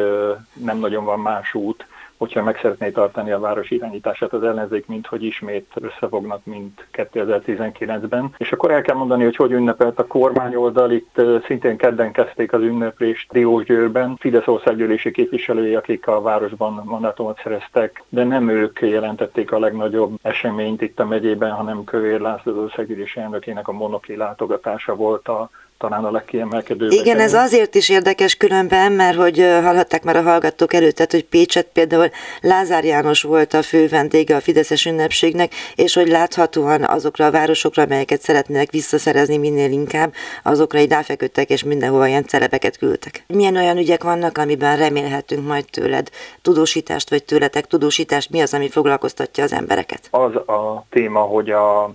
nem 0.54 0.78
nagyon 0.78 1.06
van 1.06 1.20
más 1.20 1.54
út, 1.54 1.86
hogyha 2.22 2.44
meg 2.44 2.60
szeretné 2.62 2.90
tartani 2.90 3.32
a 3.32 3.40
város 3.40 3.72
irányítását 3.72 4.34
az 4.34 4.44
ellenzék, 4.44 4.88
mint 4.88 5.08
hogy 5.08 5.24
ismét 5.24 5.72
összefognak, 5.82 6.46
mint 6.46 6.88
2019-ben. 6.94 8.34
És 8.38 8.52
akkor 8.52 8.72
el 8.72 8.82
kell 8.82 8.96
mondani, 8.96 9.24
hogy 9.24 9.36
hogy 9.36 9.52
ünnepelt 9.52 10.00
a 10.00 10.08
kormány 10.08 10.56
oldal. 10.56 10.92
Itt 10.92 11.22
szintén 11.46 11.78
kedden 11.78 12.12
kezdték 12.12 12.54
az 12.54 12.62
ünneplést 12.62 13.32
Diósgyőrben. 13.32 14.16
Fidesz 14.20 14.48
országgyűlési 14.48 15.12
képviselői, 15.12 15.76
akik 15.76 16.08
a 16.08 16.22
városban 16.22 16.82
mandátumot 16.86 17.40
szereztek, 17.44 18.04
de 18.10 18.24
nem 18.24 18.50
ők 18.50 18.80
jelentették 18.82 19.52
a 19.52 19.60
legnagyobb 19.60 20.20
eseményt 20.22 20.82
itt 20.82 21.00
a 21.00 21.06
megyében, 21.06 21.52
hanem 21.52 21.84
Kövér 21.84 22.20
László 22.20 22.62
országgyűlési 22.62 23.20
elnökének 23.20 23.68
a 23.68 23.72
monoki 23.72 24.16
látogatása 24.16 24.96
volt 24.96 25.28
a 25.28 25.50
talán 25.82 26.06
a 26.06 26.12
legkiemelkedőbb. 26.12 26.92
Igen, 26.92 27.20
ez 27.20 27.34
azért 27.34 27.76
is 27.76 27.90
érdekes 27.90 28.36
különben, 28.36 28.92
mert 28.92 29.18
hogy 29.18 29.38
hallhatták 29.38 30.04
már 30.04 30.16
a 30.16 30.22
hallgatók 30.22 30.74
előtt, 30.74 31.12
hogy 31.12 31.26
Pécset 31.26 31.68
például 31.74 32.10
Lázár 32.42 32.84
János 32.84 33.22
volt 33.22 33.54
a 33.54 33.62
fő 33.62 33.88
vendége 33.88 34.36
a 34.36 34.40
Fideszes 34.40 34.86
ünnepségnek, 34.86 35.54
és 35.76 35.94
hogy 35.94 36.08
láthatóan 36.08 36.84
azokra 36.84 37.26
a 37.26 37.32
városokra, 37.32 37.84
amelyeket 37.84 38.22
szeretnének 38.22 38.72
visszaszerezni 38.72 39.38
minél 39.38 39.72
inkább, 39.72 40.14
azokra 40.44 40.80
így 40.80 40.92
ráfeküdtek, 40.92 41.50
és 41.50 41.64
mindenhol 41.64 42.08
ilyen 42.08 42.26
celebeket 42.26 42.78
küldtek. 42.78 43.24
Milyen 43.28 43.56
olyan 43.56 43.78
ügyek 43.78 44.04
vannak, 44.04 44.38
amiben 44.38 44.78
remélhetünk 44.78 45.48
majd 45.48 45.66
tőled 45.72 46.10
tudósítást, 46.42 47.10
vagy 47.10 47.24
tőletek 47.24 47.66
tudósítást, 47.68 48.30
mi 48.30 48.42
az, 48.42 48.54
ami 48.54 48.70
foglalkoztatja 48.70 49.44
az 49.44 49.54
embereket? 49.54 50.08
Az 50.12 50.36
a 50.36 50.86
téma, 50.90 51.20
hogy 51.20 51.50
a 51.50 51.94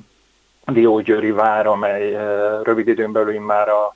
Diógyőri 0.67 1.31
vár, 1.31 1.67
amely 1.67 2.17
rövid 2.63 2.89
időn 2.89 3.13
belül 3.13 3.41
már 3.41 3.69
a 3.69 3.93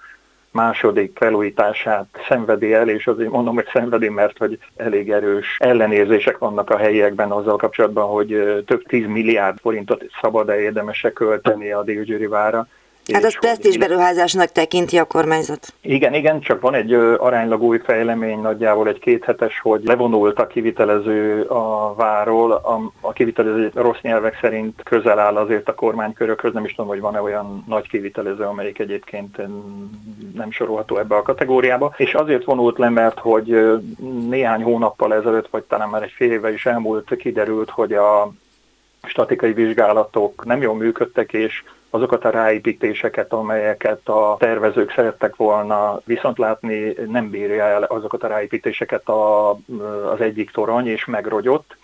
második 0.50 1.16
felújítását 1.18 2.06
szenvedi 2.28 2.72
el, 2.72 2.88
és 2.88 3.06
azért 3.06 3.30
mondom, 3.30 3.54
hogy 3.54 3.68
szenvedi, 3.72 4.08
mert 4.08 4.38
hogy 4.38 4.58
elég 4.76 5.10
erős 5.10 5.56
ellenérzések 5.58 6.38
vannak 6.38 6.70
a 6.70 6.76
helyiekben 6.76 7.30
azzal 7.30 7.56
kapcsolatban, 7.56 8.08
hogy 8.08 8.62
több 8.66 8.82
tíz 8.82 9.06
milliárd 9.06 9.58
forintot 9.60 10.04
szabad-e 10.20 10.60
érdemese 10.60 11.12
költeni 11.12 11.70
a 11.70 11.82
Diógyőri 11.82 12.26
vára 12.26 12.68
Hát 13.12 13.24
az 13.24 13.38
presztízs 13.38 13.76
beruházásnak 13.76 14.52
tekinti 14.52 14.98
a 14.98 15.04
kormányzat. 15.04 15.72
Igen, 15.80 16.14
igen, 16.14 16.40
csak 16.40 16.60
van 16.60 16.74
egy 16.74 16.92
aránylag 17.18 17.62
új 17.62 17.78
fejlemény, 17.78 18.40
nagyjából 18.40 18.88
egy 18.88 18.98
kéthetes, 18.98 19.60
hogy 19.60 19.80
levonult 19.84 20.38
a 20.38 20.46
kivitelező 20.46 21.42
a 21.42 21.94
váról, 21.94 22.52
a, 22.52 22.92
a 23.00 23.12
kivitelező 23.12 23.70
rossz 23.74 24.00
nyelvek 24.02 24.38
szerint 24.40 24.82
közel 24.82 25.18
áll 25.18 25.36
azért 25.36 25.68
a 25.68 25.74
kormánykörökhöz, 25.74 26.52
nem 26.52 26.64
is 26.64 26.74
tudom, 26.74 26.90
hogy 26.90 27.00
van-e 27.00 27.22
olyan 27.22 27.64
nagy 27.68 27.88
kivitelező, 27.88 28.42
amelyik 28.44 28.78
egyébként 28.78 29.36
nem 30.34 30.50
sorolható 30.50 30.98
ebbe 30.98 31.16
a 31.16 31.22
kategóriába, 31.22 31.94
és 31.96 32.14
azért 32.14 32.44
vonult 32.44 32.78
le, 32.78 32.88
mert 32.88 33.18
hogy 33.18 33.78
néhány 34.28 34.62
hónappal 34.62 35.14
ezelőtt, 35.14 35.48
vagy 35.50 35.62
talán 35.62 35.88
már 35.88 36.02
egy 36.02 36.12
fél 36.16 36.32
éve 36.32 36.52
is 36.52 36.66
elmúlt, 36.66 37.16
kiderült, 37.16 37.70
hogy 37.70 37.92
a 37.92 38.32
statikai 39.02 39.52
vizsgálatok 39.52 40.44
nem 40.44 40.62
jól 40.62 40.74
működtek, 40.74 41.32
és 41.32 41.62
azokat 41.90 42.25
a 42.25 42.30
ráépítéseket, 42.30 43.32
amelyeket 43.32 44.09
a 44.09 44.37
tervezők 44.38 44.92
szerettek 44.92 45.37
volna 45.37 46.00
viszont 46.04 46.38
látni, 46.38 46.94
nem 47.06 47.30
bírja 47.30 47.64
el 47.64 47.82
azokat 47.82 48.23
a 48.23 48.28
ráépítéseket 48.28 49.09
a, 49.09 49.50
az 50.12 50.20
egyik 50.20 50.50
torony, 50.50 50.87
és 50.87 51.04
megrogyott 51.04 51.76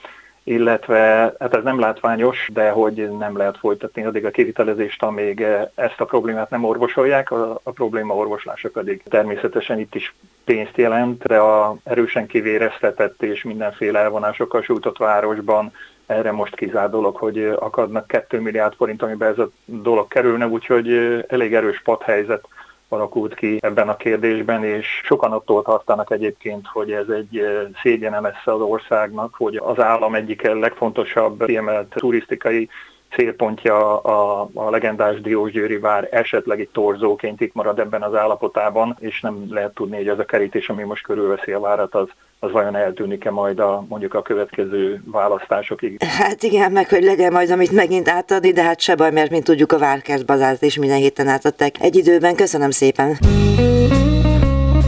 illetve 0.49 1.33
hát 1.39 1.55
ez 1.55 1.63
nem 1.63 1.79
látványos, 1.79 2.49
de 2.53 2.71
hogy 2.71 3.11
nem 3.19 3.37
lehet 3.37 3.59
folytatni 3.59 4.05
addig 4.05 4.25
a 4.25 4.31
kivitelezést, 4.31 5.03
amíg 5.03 5.47
ezt 5.75 6.01
a 6.01 6.05
problémát 6.05 6.51
nem 6.51 6.65
orvosolják, 6.65 7.31
a, 7.31 7.61
a 7.63 7.71
probléma 7.71 8.15
orvoslása 8.15 8.69
pedig 8.71 9.03
természetesen 9.03 9.79
itt 9.79 9.95
is 9.95 10.15
pénzt 10.45 10.77
jelent, 10.77 11.23
de 11.23 11.39
a 11.39 11.77
erősen 11.85 12.27
kivéreztetett 12.27 13.23
és 13.23 13.43
mindenféle 13.43 13.99
elvonásokkal 13.99 14.63
sújtott 14.63 14.99
városban 14.99 15.73
erre 16.07 16.33
most 16.33 16.57
kizár 16.57 16.91
dolog, 16.91 17.17
hogy 17.17 17.39
akadnak 17.59 18.07
2 18.07 18.41
milliárd 18.41 18.75
forint, 18.75 19.03
amiben 19.03 19.31
ez 19.31 19.39
a 19.39 19.51
dolog 19.65 20.09
kerülne, 20.09 20.47
úgyhogy 20.47 20.89
elég 21.29 21.55
erős 21.55 21.81
padhelyzet 21.83 22.49
alakult 22.89 23.35
ki 23.35 23.59
ebben 23.61 23.89
a 23.89 23.97
kérdésben, 23.97 24.65
és 24.65 24.87
sokan 25.05 25.33
attól 25.33 25.63
tartanak 25.63 26.11
egyébként, 26.11 26.67
hogy 26.67 26.93
ez 26.93 27.09
egy 27.09 27.43
szégyene 27.83 28.21
lesz 28.21 28.47
az 28.47 28.61
országnak, 28.61 29.35
hogy 29.35 29.57
az 29.57 29.81
állam 29.81 30.15
egyik 30.15 30.43
legfontosabb 30.43 31.45
kiemelt 31.45 31.89
turisztikai 31.89 32.69
célpontja 33.17 34.01
a, 34.01 34.49
a 34.55 34.71
legendás 34.71 35.21
Diósgyőri 35.21 35.79
vár 35.79 36.09
esetleg 36.11 36.61
egy 36.61 36.69
torzóként 36.73 37.41
itt 37.41 37.55
marad 37.55 37.79
ebben 37.79 38.03
az 38.03 38.15
állapotában, 38.15 38.97
és 39.01 39.21
nem 39.21 39.47
lehet 39.51 39.75
tudni, 39.75 39.97
hogy 39.97 40.09
az 40.09 40.19
a 40.19 40.25
kerítés, 40.25 40.69
ami 40.69 40.83
most 40.83 41.03
körülveszi 41.03 41.53
a 41.53 41.61
várat, 41.61 41.95
az, 41.95 42.09
az 42.39 42.51
vajon 42.51 42.77
eltűnik-e 42.77 43.31
majd 43.31 43.59
a, 43.59 43.85
mondjuk 43.89 44.15
a 44.15 44.23
következő 44.23 45.03
választásokig. 45.05 46.03
Hát 46.03 46.43
igen, 46.43 46.73
meg 46.73 46.89
hogy 46.89 47.03
legyen 47.03 47.33
majd, 47.33 47.51
amit 47.51 47.73
megint 47.73 48.09
átadni, 48.09 48.53
de 48.53 48.63
hát 48.63 48.81
se 48.81 48.95
baj, 48.95 49.11
mert 49.11 49.31
mint 49.31 49.45
tudjuk 49.45 49.73
a 49.73 49.79
Várkert 49.79 50.27
bazát 50.27 50.63
is 50.63 50.79
minden 50.79 50.99
héten 50.99 51.29
átadták. 51.29 51.75
Egy 51.81 51.97
időben 51.97 52.35
köszönöm 52.35 52.71
szépen. 52.71 53.17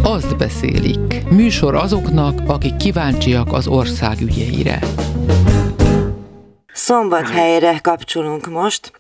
Azt 0.03 0.39
beszélik. 0.39 1.31
Műsor 1.31 1.75
azoknak, 1.75 2.39
akik 2.47 2.77
kíváncsiak 2.77 3.53
az 3.53 3.69
ország 3.69 4.21
ügyeire. 4.21 4.79
Szombathelyre 6.79 7.79
kapcsolunk 7.83 8.47
most. 8.47 8.98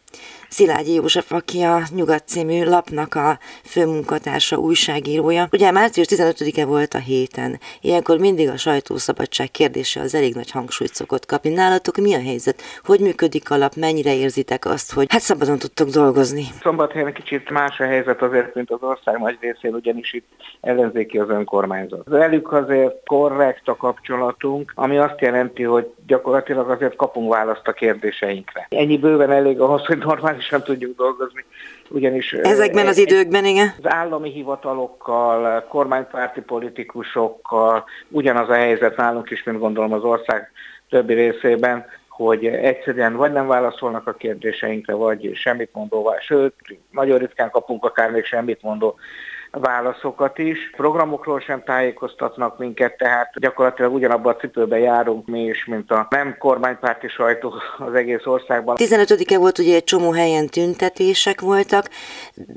Szilágyi 0.48 0.94
József, 0.94 1.32
aki 1.32 1.62
a 1.62 1.80
Nyugat 1.94 2.26
című 2.26 2.64
lapnak 2.64 3.14
a 3.14 3.38
főmunkatársa, 3.64 4.56
újságírója. 4.56 5.48
Ugye 5.52 5.70
március 5.70 6.06
15-e 6.10 6.64
volt 6.64 6.94
a 6.94 6.98
héten. 6.98 7.58
Ilyenkor 7.80 8.18
mindig 8.18 8.48
a 8.48 8.56
sajtószabadság 8.56 9.50
kérdése 9.50 10.00
az 10.00 10.14
elég 10.14 10.34
nagy 10.34 10.50
hangsúlyt 10.50 10.94
szokott 10.94 11.26
kapni. 11.26 11.50
Nálatok 11.50 11.96
mi 11.96 12.14
a 12.14 12.20
helyzet? 12.20 12.62
Hogy 12.84 13.00
működik 13.00 13.50
a 13.50 13.56
lap? 13.56 13.74
Mennyire 13.74 14.14
érzitek 14.14 14.64
azt, 14.64 14.92
hogy 14.92 15.06
hát 15.08 15.20
szabadon 15.20 15.58
tudtok 15.58 15.88
dolgozni? 15.88 16.44
Szombathelyen 16.60 17.12
kicsit 17.12 17.50
más 17.50 17.80
a 17.80 17.84
helyzet 17.84 18.22
azért, 18.22 18.54
mint 18.54 18.70
az 18.70 18.82
ország 18.82 19.18
nagy 19.18 19.36
részén, 19.40 19.74
ugyanis 19.74 20.12
itt 20.12 20.26
ellenzéki 20.60 21.18
az 21.18 21.28
önkormányzat. 21.28 22.02
Velük 22.04 22.52
azért 22.52 23.06
korrekt 23.06 23.68
a 23.68 23.76
kapcsolatunk, 23.76 24.72
ami 24.74 24.98
azt 24.98 25.20
jelenti, 25.20 25.62
hogy 25.62 25.90
gyakorlatilag 26.06 26.70
azért 26.70 26.96
kapunk 26.96 27.32
választ 27.32 27.68
a 27.68 27.72
kérdéseinkre. 27.72 28.66
Ennyi 28.70 28.98
bőven 28.98 29.30
elég 29.30 29.60
ahhoz, 29.60 29.86
hogy 29.86 29.98
normálisan 30.38 30.62
tudjuk 30.62 30.96
dolgozni. 30.96 31.44
Ugyanis 31.88 32.32
Ezekben 32.32 32.86
az 32.86 32.98
időkben, 32.98 33.44
igen? 33.44 33.74
Az 33.82 33.92
állami 33.92 34.30
hivatalokkal, 34.30 35.64
kormánypárti 35.68 36.40
politikusokkal 36.40 37.84
ugyanaz 38.08 38.48
a 38.48 38.54
helyzet 38.54 38.96
nálunk 38.96 39.30
is, 39.30 39.42
mint 39.42 39.58
gondolom 39.58 39.92
az 39.92 40.02
ország 40.02 40.50
többi 40.88 41.14
részében, 41.14 41.86
hogy 42.08 42.46
egyszerűen 42.46 43.16
vagy 43.16 43.32
nem 43.32 43.46
válaszolnak 43.46 44.06
a 44.06 44.12
kérdéseinkre, 44.12 44.94
vagy 44.94 45.30
semmit 45.34 45.70
mondó, 45.72 46.14
sőt, 46.20 46.54
nagyon 46.90 47.18
ritkán 47.18 47.50
kapunk 47.50 47.84
akár 47.84 48.10
még 48.10 48.24
semmit 48.24 48.62
mondó 48.62 48.96
válaszokat 49.50 50.38
is. 50.38 50.70
Programokról 50.76 51.40
sem 51.40 51.62
tájékoztatnak 51.64 52.58
minket, 52.58 52.96
tehát 52.96 53.32
gyakorlatilag 53.40 53.94
ugyanabban 53.94 54.32
a 54.32 54.36
cipőben 54.36 54.78
járunk 54.78 55.26
mi 55.26 55.44
is, 55.44 55.64
mint 55.64 55.90
a 55.90 56.06
nem 56.10 56.36
kormánypárti 56.38 57.08
sajtó 57.08 57.54
az 57.78 57.94
egész 57.94 58.26
országban. 58.26 58.76
15-e 58.78 59.38
volt 59.38 59.58
ugye 59.58 59.74
egy 59.74 59.84
csomó 59.84 60.12
helyen 60.12 60.46
tüntetések 60.46 61.40
voltak, 61.40 61.88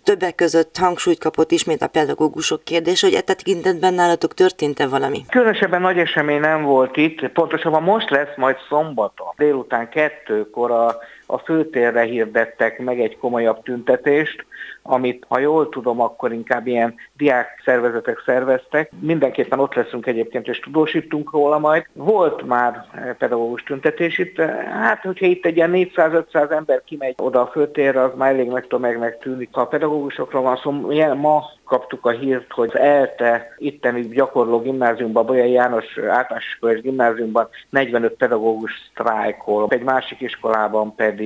többek 0.03 0.35
között 0.35 0.77
hangsúlyt 0.77 1.19
kapott 1.19 1.51
ismét 1.51 1.81
a 1.81 1.87
pedagógusok 1.87 2.63
kérdése, 2.63 3.07
hogy 3.07 3.15
e 3.15 3.21
tekintetben 3.21 3.93
nálatok 3.93 4.33
történt-e 4.33 4.87
valami? 4.87 5.25
Különösebben 5.29 5.81
nagy 5.81 5.97
esemény 5.97 6.39
nem 6.39 6.63
volt 6.63 6.97
itt, 6.97 7.27
pontosabban 7.27 7.83
most 7.83 8.09
lesz 8.09 8.35
majd 8.35 8.55
szombaton, 8.69 9.33
délután 9.37 9.89
kettőkor 9.89 10.71
a 10.71 10.97
a 11.31 11.37
főtérre 11.37 12.01
hirdettek 12.01 12.79
meg 12.79 12.99
egy 12.99 13.17
komolyabb 13.17 13.63
tüntetést, 13.63 14.45
amit 14.83 15.25
ha 15.27 15.39
jól 15.39 15.69
tudom, 15.69 16.01
akkor 16.01 16.33
inkább 16.33 16.67
ilyen 16.67 16.95
diák 17.17 17.61
szervezetek 17.65 18.21
szerveztek. 18.25 18.91
Mindenképpen 18.99 19.59
ott 19.59 19.73
leszünk 19.73 20.05
egyébként, 20.05 20.47
és 20.47 20.59
tudósítunk 20.59 21.31
róla 21.31 21.59
majd. 21.59 21.85
Volt 21.93 22.45
már 22.45 22.85
pedagógus 23.17 23.63
tüntetés 23.63 24.17
itt, 24.17 24.37
hát 24.81 25.01
hogyha 25.01 25.25
itt 25.25 25.45
egy 25.45 25.55
ilyen 25.55 25.71
400-500 25.73 26.51
ember 26.51 26.81
kimegy 26.85 27.15
oda 27.17 27.41
a 27.41 27.47
főtérre, 27.47 28.01
az 28.03 28.11
már 28.15 28.33
elég 28.33 28.49
megtömegnek 28.49 29.19
tűnik. 29.19 29.49
Ha 29.51 29.61
a 29.61 29.67
pedagógusokról 29.67 30.41
van 30.41 30.55
szó, 30.55 30.71
szóval 30.71 31.15
ma 31.15 31.43
kaptuk 31.65 32.05
a 32.05 32.09
hírt, 32.09 32.51
hogy 32.51 32.71
ELTE 32.73 33.55
itteni 33.57 34.07
gyakorló 34.07 34.59
gimnáziumban, 34.59 35.25
Bolyai 35.25 35.51
János 35.51 35.97
általános 35.97 36.81
gimnáziumban 36.81 37.47
45 37.69 38.13
pedagógus 38.13 38.71
sztrájkol, 38.91 39.65
egy 39.69 39.83
másik 39.83 40.21
iskolában 40.21 40.95
pedig 40.95 41.20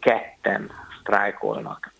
ketten 0.00 0.70
sztrájkolnak. 1.00 1.94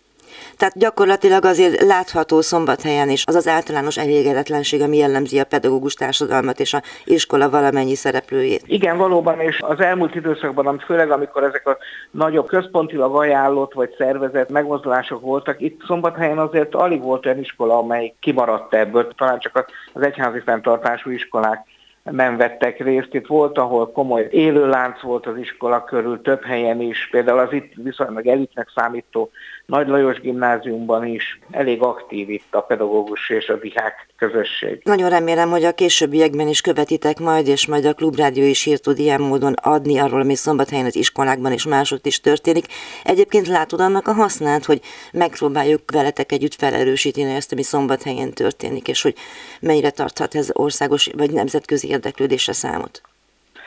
Tehát 0.57 0.77
gyakorlatilag 0.77 1.45
azért 1.45 1.81
látható 1.81 2.41
szombathelyen 2.41 3.09
is 3.09 3.23
az 3.25 3.35
az 3.35 3.47
általános 3.47 3.97
elégedetlenség, 3.97 4.81
ami 4.81 4.97
jellemzi 4.97 5.39
a 5.39 5.43
pedagógus 5.43 5.93
társadalmat 5.93 6.59
és 6.59 6.73
a 6.73 6.81
iskola 7.03 7.49
valamennyi 7.49 7.95
szereplőjét. 7.95 8.61
Igen, 8.65 8.97
valóban, 8.97 9.39
és 9.39 9.59
az 9.61 9.79
elmúlt 9.79 10.15
időszakban, 10.15 10.79
főleg 10.79 11.11
amikor 11.11 11.43
ezek 11.43 11.67
a 11.67 11.77
nagyobb 12.11 12.47
központilag 12.47 13.15
ajánlott 13.15 13.73
vagy 13.73 13.95
szervezett 13.97 14.49
megmozdulások 14.49 15.21
voltak, 15.21 15.61
itt 15.61 15.81
szombathelyen 15.87 16.37
azért 16.37 16.75
alig 16.75 17.01
volt 17.01 17.25
olyan 17.25 17.39
iskola, 17.39 17.77
amely 17.77 18.13
kimaradt 18.19 18.73
ebből, 18.73 19.13
talán 19.17 19.39
csak 19.39 19.65
az 19.93 20.01
egyházi 20.01 20.39
fenntartású 20.39 21.09
iskolák 21.09 21.65
nem 22.11 22.37
vettek 22.37 22.83
részt. 22.83 23.13
Itt 23.13 23.27
volt, 23.27 23.57
ahol 23.57 23.91
komoly 23.91 24.27
élőlánc 24.31 25.01
volt 25.01 25.25
az 25.25 25.37
iskola 25.37 25.83
körül, 25.83 26.21
több 26.21 26.43
helyen 26.43 26.81
is, 26.81 27.07
például 27.11 27.39
az 27.39 27.53
itt 27.53 27.73
viszonylag 27.75 28.27
elitnek 28.27 28.71
számító 28.75 29.31
Nagy 29.67 29.87
Lajos 29.87 30.19
gimnáziumban 30.19 31.05
is 31.05 31.39
elég 31.51 31.81
aktív 31.81 32.29
itt 32.29 32.47
a 32.55 32.61
pedagógus 32.61 33.29
és 33.29 33.49
a 33.49 33.57
diák 33.57 34.07
közösség. 34.17 34.81
Nagyon 34.83 35.09
remélem, 35.09 35.49
hogy 35.49 35.63
a 35.63 35.71
későbbiekben 35.71 36.47
is 36.47 36.61
követitek 36.61 37.19
majd, 37.19 37.47
és 37.47 37.67
majd 37.67 37.85
a 37.85 37.93
Klubrádió 37.93 38.43
is 38.43 38.63
hírt 38.63 38.81
tud 38.81 38.99
ilyen 38.99 39.21
módon 39.21 39.53
adni 39.53 39.99
arról, 39.99 40.21
ami 40.21 40.35
szombathelyen 40.35 40.85
az 40.85 40.95
iskolákban 40.95 41.51
és 41.51 41.65
másott 41.65 42.05
is 42.05 42.19
történik. 42.19 42.65
Egyébként 43.03 43.47
látod 43.47 43.79
annak 43.79 44.07
a 44.07 44.13
hasznát, 44.13 44.65
hogy 44.65 44.81
megpróbáljuk 45.11 45.91
veletek 45.91 46.31
együtt 46.31 46.55
felerősíteni 46.55 47.33
ezt, 47.33 47.51
ami 47.51 47.63
szombathelyen 47.63 48.33
történik, 48.33 48.87
és 48.87 49.01
hogy 49.01 49.15
mennyire 49.59 49.89
tarthat 49.89 50.35
ez 50.35 50.49
országos 50.53 51.09
vagy 51.17 51.31
nemzetközi 51.31 51.93
érdeklődésre 51.97 52.53
számot? 52.53 53.01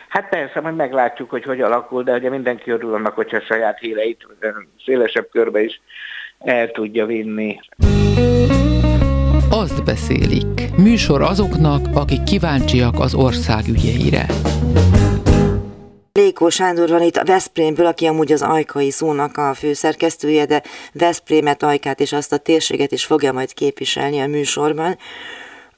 Hát 0.08 0.28
persze, 0.28 0.60
majd 0.60 0.76
meglátjuk, 0.76 1.30
hogy 1.30 1.44
hogy 1.44 1.60
alakul, 1.60 2.02
de 2.02 2.12
ugye 2.12 2.30
mindenki 2.30 2.70
örül 2.70 2.94
annak, 2.94 3.14
hogyha 3.14 3.36
a 3.36 3.40
saját 3.40 3.78
híreit 3.78 4.26
szélesebb 4.84 5.28
körbe 5.30 5.62
is 5.62 5.80
el 6.38 6.70
tudja 6.70 7.06
vinni. 7.06 7.58
Azt 9.50 9.84
beszélik. 9.84 10.76
Műsor 10.76 11.22
azoknak, 11.22 11.86
akik 11.94 12.22
kíváncsiak 12.22 12.94
az 12.98 13.14
ország 13.14 13.68
ügyeire. 13.68 14.26
Lékó 16.12 16.48
Sándor 16.48 16.88
van 16.88 17.02
itt 17.02 17.16
a 17.16 17.24
Veszprémből, 17.24 17.86
aki 17.86 18.06
amúgy 18.06 18.32
az 18.32 18.42
ajkai 18.42 18.90
szónak 18.90 19.36
a 19.36 19.54
főszerkesztője, 19.54 20.46
de 20.46 20.62
Veszprémet, 20.92 21.62
Ajkát 21.62 22.00
és 22.00 22.12
azt 22.12 22.32
a 22.32 22.36
térséget 22.36 22.92
is 22.92 23.04
fogja 23.04 23.32
majd 23.32 23.52
képviselni 23.52 24.20
a 24.20 24.26
műsorban. 24.26 24.98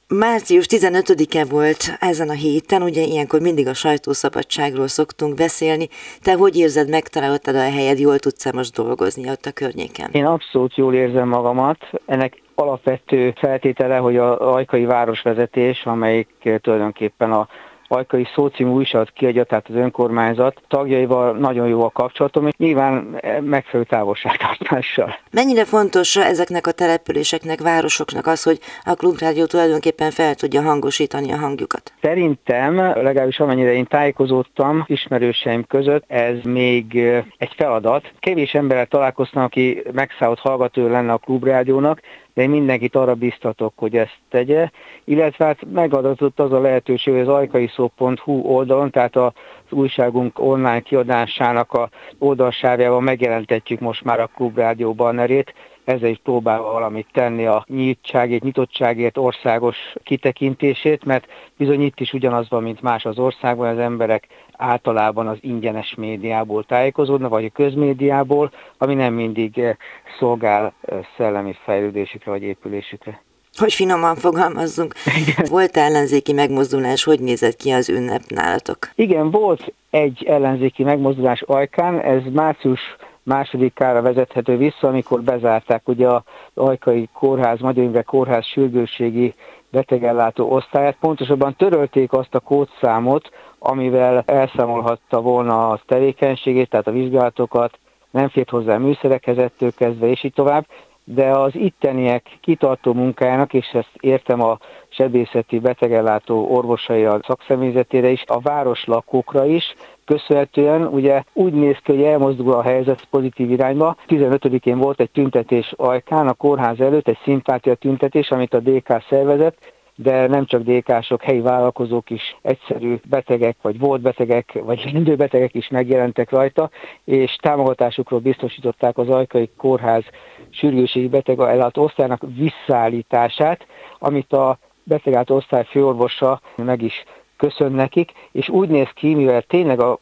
Március 0.07 0.65
15-e 0.69 1.45
volt 1.45 1.97
ezen 1.99 2.29
a 2.29 2.33
héten, 2.33 2.81
ugye 2.81 3.01
ilyenkor 3.01 3.39
mindig 3.39 3.67
a 3.67 3.73
sajtószabadságról 3.73 4.87
szoktunk 4.87 5.35
beszélni. 5.35 5.87
Te 6.21 6.33
hogy 6.33 6.57
érzed, 6.57 6.89
megtaláltad 6.89 7.55
a 7.55 7.61
helyed, 7.61 7.99
jól 7.99 8.19
tudsz 8.19 8.53
most 8.53 8.75
dolgozni 8.75 9.29
ott 9.29 9.45
a 9.45 9.51
környéken? 9.51 10.09
Én 10.11 10.25
abszolút 10.25 10.75
jól 10.75 10.93
érzem 10.93 11.27
magamat. 11.27 11.77
Ennek 12.05 12.41
alapvető 12.55 13.33
feltétele, 13.37 13.97
hogy 13.97 14.17
a 14.17 14.53
ajkai 14.53 14.85
városvezetés, 14.85 15.85
amelyik 15.85 16.59
tulajdonképpen 16.61 17.31
a 17.31 17.47
Ajkai 17.93 18.27
Szócimú 18.35 18.73
újságot 18.73 19.11
kiadja, 19.11 19.43
tehát 19.43 19.69
az 19.69 19.75
önkormányzat 19.75 20.61
tagjaival 20.67 21.37
nagyon 21.37 21.67
jó 21.67 21.83
a 21.83 21.89
kapcsolatom, 21.89 22.47
és 22.47 22.53
nyilván 22.57 23.19
megfelelő 23.41 23.89
távolságtartással. 23.89 25.15
Mennyire 25.31 25.65
fontos 25.65 26.15
ezeknek 26.15 26.67
a 26.67 26.71
településeknek, 26.71 27.61
városoknak 27.61 28.27
az, 28.27 28.43
hogy 28.43 28.59
a 28.83 28.93
klubrádió 28.93 29.45
tulajdonképpen 29.45 30.11
fel 30.11 30.35
tudja 30.35 30.61
hangosítani 30.61 31.31
a 31.31 31.37
hangjukat? 31.37 31.93
Szerintem, 32.01 32.75
legalábbis 32.75 33.39
amennyire 33.39 33.73
én 33.73 33.85
tájékozódtam 33.85 34.83
ismerőseim 34.87 35.63
között, 35.67 36.03
ez 36.07 36.35
még 36.43 36.97
egy 37.37 37.53
feladat. 37.57 38.11
Kevés 38.19 38.53
emberrel 38.53 38.85
találkoztam, 38.85 39.43
aki 39.43 39.83
megszállott 39.91 40.39
hallgató 40.39 40.87
lenne 40.87 41.13
a 41.13 41.17
klubrádiónak, 41.17 41.99
de 42.33 42.41
én 42.41 42.49
mindenkit 42.49 42.95
arra 42.95 43.13
biztatok, 43.13 43.73
hogy 43.75 43.95
ezt 43.95 44.17
tegye, 44.29 44.69
illetve 45.03 45.45
hát 45.45 45.59
megadatott 45.73 46.39
az 46.39 46.51
a 46.51 46.59
lehetőség, 46.59 47.13
hogy 47.13 47.21
az 47.21 47.27
ajkaiszó.hu 47.27 48.31
oldalon, 48.31 48.91
tehát 48.91 49.15
az 49.15 49.31
újságunk 49.69 50.39
online 50.39 50.79
kiadásának 50.79 51.73
a 51.73 51.89
oldalsávjában 52.17 53.03
megjelentetjük 53.03 53.79
most 53.79 54.03
már 54.03 54.19
a 54.19 54.29
Klubrádió 54.35 54.93
bannerét, 54.93 55.53
ezzel 55.83 56.09
is 56.09 56.19
próbál 56.23 56.61
valamit 56.61 57.07
tenni 57.11 57.45
a 57.45 57.65
nyitságét, 57.67 58.43
nyitottságért, 58.43 59.17
országos 59.17 59.77
kitekintését, 60.03 61.05
mert 61.05 61.27
bizony 61.57 61.81
itt 61.81 61.99
is 61.99 62.13
ugyanaz 62.13 62.49
van, 62.49 62.63
mint 62.63 62.81
más 62.81 63.05
az 63.05 63.17
országban, 63.17 63.67
az 63.67 63.77
emberek 63.77 64.27
általában 64.57 65.27
az 65.27 65.37
ingyenes 65.41 65.95
médiából 65.95 66.63
tájékozódnak, 66.63 67.29
vagy 67.29 67.45
a 67.45 67.49
közmédiából, 67.49 68.51
ami 68.77 68.93
nem 68.93 69.13
mindig 69.13 69.59
eh, 69.59 69.75
szolgál 70.19 70.73
eh, 70.81 70.99
szellemi 71.17 71.55
fejlődésükre 71.63 72.31
vagy 72.31 72.43
épülésükre. 72.43 73.21
Hogy 73.57 73.73
finoman 73.73 74.15
fogalmazzunk. 74.15 74.93
Igen. 75.05 75.45
Volt 75.49 75.77
ellenzéki 75.77 76.33
megmozdulás, 76.33 77.03
hogy 77.03 77.19
nézett 77.19 77.55
ki 77.55 77.71
az 77.71 77.89
ünnep 77.89 78.21
nálatok? 78.27 78.77
Igen, 78.95 79.31
volt 79.31 79.73
egy 79.89 80.23
ellenzéki 80.23 80.83
megmozdulás 80.83 81.41
Ajkán, 81.41 81.99
ez 81.99 82.21
március 82.31 82.79
másodikára 83.23 84.01
vezethető 84.01 84.57
vissza, 84.57 84.87
amikor 84.87 85.21
bezárták 85.21 85.87
ugye 85.87 86.07
a 86.07 86.23
Ajkai 86.53 87.09
Kórház, 87.13 87.59
Magyar 87.59 88.03
Kórház 88.03 88.45
sürgősségi 88.45 89.33
betegellátó 89.69 90.51
osztályát. 90.51 90.97
Pontosabban 90.99 91.55
törölték 91.55 92.13
azt 92.13 92.35
a 92.35 92.39
kódszámot, 92.39 93.29
amivel 93.59 94.23
elszámolhatta 94.25 95.21
volna 95.21 95.69
a 95.69 95.81
tevékenységét, 95.85 96.69
tehát 96.69 96.87
a 96.87 96.91
vizsgálatokat, 96.91 97.79
nem 98.11 98.29
fért 98.29 98.49
hozzá 98.49 98.77
műszerekhez 98.77 99.37
ettől 99.37 99.71
kezdve, 99.71 100.07
és 100.07 100.23
így 100.23 100.33
tovább, 100.33 100.65
de 101.03 101.29
az 101.29 101.55
itteniek 101.55 102.37
kitartó 102.41 102.93
munkájának, 102.93 103.53
és 103.53 103.69
ezt 103.73 103.91
értem 103.99 104.41
a 104.41 104.57
sebészeti 104.89 105.59
betegellátó 105.59 106.47
orvosai 106.49 107.05
a 107.05 107.19
szakszemélyzetére 107.27 108.09
is, 108.09 108.23
a 108.27 108.39
városlakókra 108.39 109.45
is, 109.45 109.75
köszönhetően 110.05 110.85
ugye 110.87 111.23
úgy 111.33 111.53
néz 111.53 111.77
ki, 111.83 111.91
hogy 111.91 112.03
elmozdul 112.03 112.53
a 112.53 112.61
helyzet 112.61 113.07
pozitív 113.09 113.51
irányba. 113.51 113.95
15-én 114.07 114.77
volt 114.77 114.99
egy 114.99 115.11
tüntetés 115.11 115.73
Ajkán, 115.77 116.27
a 116.27 116.33
kórház 116.33 116.79
előtt, 116.79 117.07
egy 117.07 117.19
szimpátia 117.23 117.75
tüntetés, 117.75 118.31
amit 118.31 118.53
a 118.53 118.59
DK 118.59 119.03
szervezett, 119.09 119.73
de 119.95 120.27
nem 120.27 120.45
csak 120.45 120.61
DK-sok, 120.61 121.23
helyi 121.23 121.39
vállalkozók 121.39 122.09
is, 122.09 122.37
egyszerű 122.41 122.95
betegek, 123.09 123.57
vagy 123.61 123.79
volt 123.79 124.01
betegek, 124.01 124.59
vagy 124.63 124.83
lendő 124.93 125.15
betegek 125.15 125.53
is 125.53 125.67
megjelentek 125.67 126.29
rajta, 126.29 126.69
és 127.03 127.35
támogatásukról 127.35 128.19
biztosították 128.19 128.97
az 128.97 129.09
Ajkai 129.09 129.49
Kórház 129.57 130.03
sürgőségi 130.49 131.07
beteg 131.07 131.39
osztálynak 131.73 132.21
visszaállítását, 132.37 133.65
amit 133.99 134.33
a 134.33 134.57
betegállt 134.83 135.29
osztály 135.29 135.63
főorvosa 135.63 136.41
meg 136.55 136.81
is 136.81 137.03
köszön 137.43 137.71
nekik, 137.71 138.11
és 138.31 138.49
úgy 138.49 138.69
néz 138.69 138.89
ki, 138.93 139.13
mivel 139.13 139.41
tényleg 139.41 139.79
a 139.79 139.99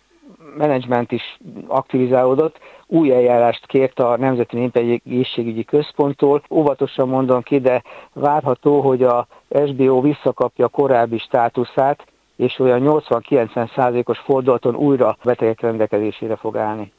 menedzsment 0.57 1.11
is 1.11 1.37
aktivizálódott, 1.67 2.59
új 2.87 3.11
eljárást 3.13 3.65
kért 3.65 3.99
a 3.99 4.17
Nemzeti 4.17 4.57
Népegészségügyi 4.57 5.63
Központtól. 5.63 6.41
Óvatosan 6.49 7.07
mondom 7.07 7.41
ki, 7.41 7.59
de 7.59 7.83
várható, 8.13 8.81
hogy 8.81 9.03
a 9.03 9.27
SBO 9.67 10.01
visszakapja 10.01 10.65
a 10.65 10.69
korábbi 10.69 11.17
státuszát, 11.17 12.05
és 12.35 12.59
olyan 12.59 12.81
80-90 12.83 13.73
százalékos 13.75 14.17
fordulaton 14.17 14.75
újra 14.75 15.17
betegek 15.23 15.61
rendelkezésére 15.61 16.35
fog 16.35 16.57
állni. 16.57 16.91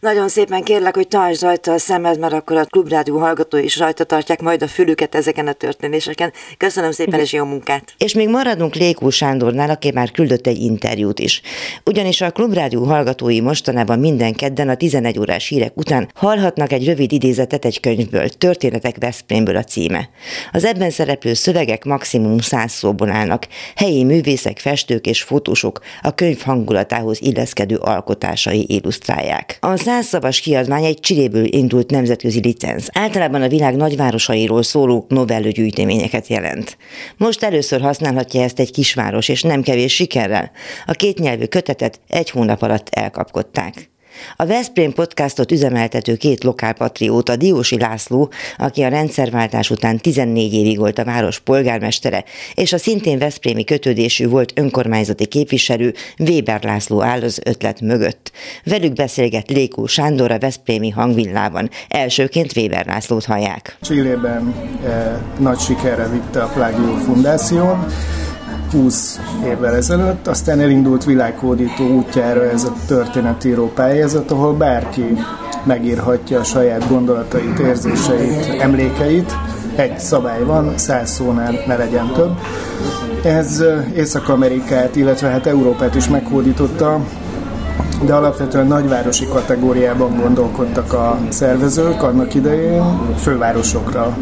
Nagyon 0.00 0.28
szépen 0.28 0.62
kérlek, 0.62 0.94
hogy 0.94 1.08
tartsd 1.08 1.42
rajta 1.42 1.72
a 1.72 1.78
szemed, 1.78 2.18
mert 2.18 2.32
akkor 2.32 2.56
a 2.56 2.64
klubrádió 2.64 3.18
hallgatói 3.18 3.64
is 3.64 3.78
rajta 3.78 4.04
tartják 4.04 4.40
majd 4.40 4.62
a 4.62 4.68
fülüket 4.68 5.14
ezeken 5.14 5.46
a 5.46 5.52
történéseken. 5.52 6.32
Köszönöm 6.56 6.90
szépen, 6.90 7.12
Igen. 7.12 7.24
és 7.24 7.32
jó 7.32 7.44
munkát! 7.44 7.94
És 7.98 8.14
még 8.14 8.28
maradunk 8.28 8.74
Lékó 8.74 9.10
Sándornál, 9.10 9.70
aki 9.70 9.90
már 9.94 10.10
küldött 10.10 10.46
egy 10.46 10.58
interjút 10.58 11.18
is. 11.18 11.42
Ugyanis 11.84 12.20
a 12.20 12.30
klubrádió 12.30 12.84
hallgatói 12.84 13.40
mostanában 13.40 13.98
minden 13.98 14.34
kedden 14.34 14.68
a 14.68 14.74
11 14.74 15.18
órás 15.18 15.48
hírek 15.48 15.76
után 15.76 16.10
hallhatnak 16.14 16.72
egy 16.72 16.86
rövid 16.86 17.12
idézetet 17.12 17.64
egy 17.64 17.80
könyvből, 17.80 18.28
Történetek 18.28 18.96
Veszprémből 18.98 19.56
a 19.56 19.64
címe. 19.64 20.08
Az 20.52 20.64
ebben 20.64 20.90
szereplő 20.90 21.34
szövegek 21.34 21.84
maximum 21.84 22.38
száz 22.38 22.72
szóból 22.72 23.10
állnak. 23.10 23.46
Helyi 23.76 24.04
művészek, 24.04 24.58
festők 24.58 25.06
és 25.06 25.22
fotósok 25.22 25.80
a 26.02 26.14
könyv 26.14 26.40
hangulatához 26.40 27.22
illeszkedő 27.22 27.76
alkotásai 27.76 28.64
illusztrálják. 28.68 29.58
A 29.62 29.76
százszavas 29.76 30.40
kiadvány 30.40 30.84
egy 30.84 31.00
Csiréből 31.00 31.44
indult 31.44 31.90
nemzetközi 31.90 32.40
licenc. 32.40 32.86
Általában 32.92 33.42
a 33.42 33.48
világ 33.48 33.76
nagyvárosairól 33.76 34.62
szóló 34.62 35.04
novellőgyűjteményeket 35.08 36.26
jelent. 36.26 36.76
Most 37.16 37.42
először 37.42 37.80
használhatja 37.80 38.42
ezt 38.42 38.58
egy 38.58 38.72
kisváros, 38.72 39.28
és 39.28 39.42
nem 39.42 39.62
kevés 39.62 39.94
sikerrel. 39.94 40.50
A 40.86 40.92
kétnyelvű 40.92 41.44
kötetet 41.44 42.00
egy 42.08 42.30
hónap 42.30 42.62
alatt 42.62 42.88
elkapkodták. 42.88 43.89
A 44.36 44.46
Veszprém 44.46 44.92
podcastot 44.92 45.52
üzemeltető 45.52 46.16
két 46.16 46.44
lokálpatrióta, 46.44 47.36
Diósi 47.36 47.78
László, 47.78 48.30
aki 48.56 48.82
a 48.82 48.88
rendszerváltás 48.88 49.70
után 49.70 49.98
14 49.98 50.52
évig 50.52 50.78
volt 50.78 50.98
a 50.98 51.04
város 51.04 51.38
polgármestere, 51.38 52.24
és 52.54 52.72
a 52.72 52.78
szintén 52.78 53.18
Veszprémi 53.18 53.64
kötődésű 53.64 54.28
volt 54.28 54.52
önkormányzati 54.54 55.26
képviselő 55.26 55.94
Weber 56.18 56.62
László 56.62 57.02
áll 57.02 57.22
az 57.22 57.40
ötlet 57.44 57.80
mögött. 57.80 58.32
Velük 58.64 58.92
beszélget 58.92 59.50
Lékó 59.50 59.86
Sándor 59.86 60.30
a 60.30 60.38
Veszprémi 60.38 60.90
hangvillában. 60.90 61.70
Elsőként 61.88 62.56
Weber 62.56 62.86
Lászlót 62.86 63.24
hallják. 63.24 63.76
Csillében 63.80 64.54
eh, 64.84 65.16
nagy 65.38 65.58
sikerre 65.58 66.08
vitte 66.08 66.42
a 66.42 66.48
Plágió 66.48 66.94
Fundáción, 66.94 67.86
20 68.70 69.20
évvel 69.44 69.74
ezelőtt, 69.74 70.26
aztán 70.26 70.60
elindult 70.60 71.04
világhódító 71.04 71.88
útjára 71.88 72.50
ez 72.50 72.64
a 72.64 72.74
történetíró 72.86 73.72
pályázat, 73.74 74.30
ahol 74.30 74.52
bárki 74.52 75.16
megírhatja 75.64 76.38
a 76.38 76.44
saját 76.44 76.88
gondolatait, 76.88 77.58
érzéseit, 77.58 78.60
emlékeit. 78.60 79.32
Egy 79.74 79.98
szabály 79.98 80.44
van, 80.44 80.72
száz 80.78 81.10
szónál 81.10 81.54
ne 81.66 81.76
legyen 81.76 82.12
több 82.12 82.38
Ez 83.24 83.64
Észak-Amerikát, 83.96 84.96
illetve 84.96 85.28
hát 85.28 85.46
Európát 85.46 85.94
is 85.94 86.08
meghódította, 86.08 87.00
de 88.04 88.14
alapvetően 88.14 88.66
nagyvárosi 88.66 89.26
kategóriában 89.26 90.16
gondolkodtak 90.16 90.92
a 90.92 91.18
szervezők 91.28 92.02
annak 92.02 92.34
idején, 92.34 92.82
fővárosokra 93.18 94.16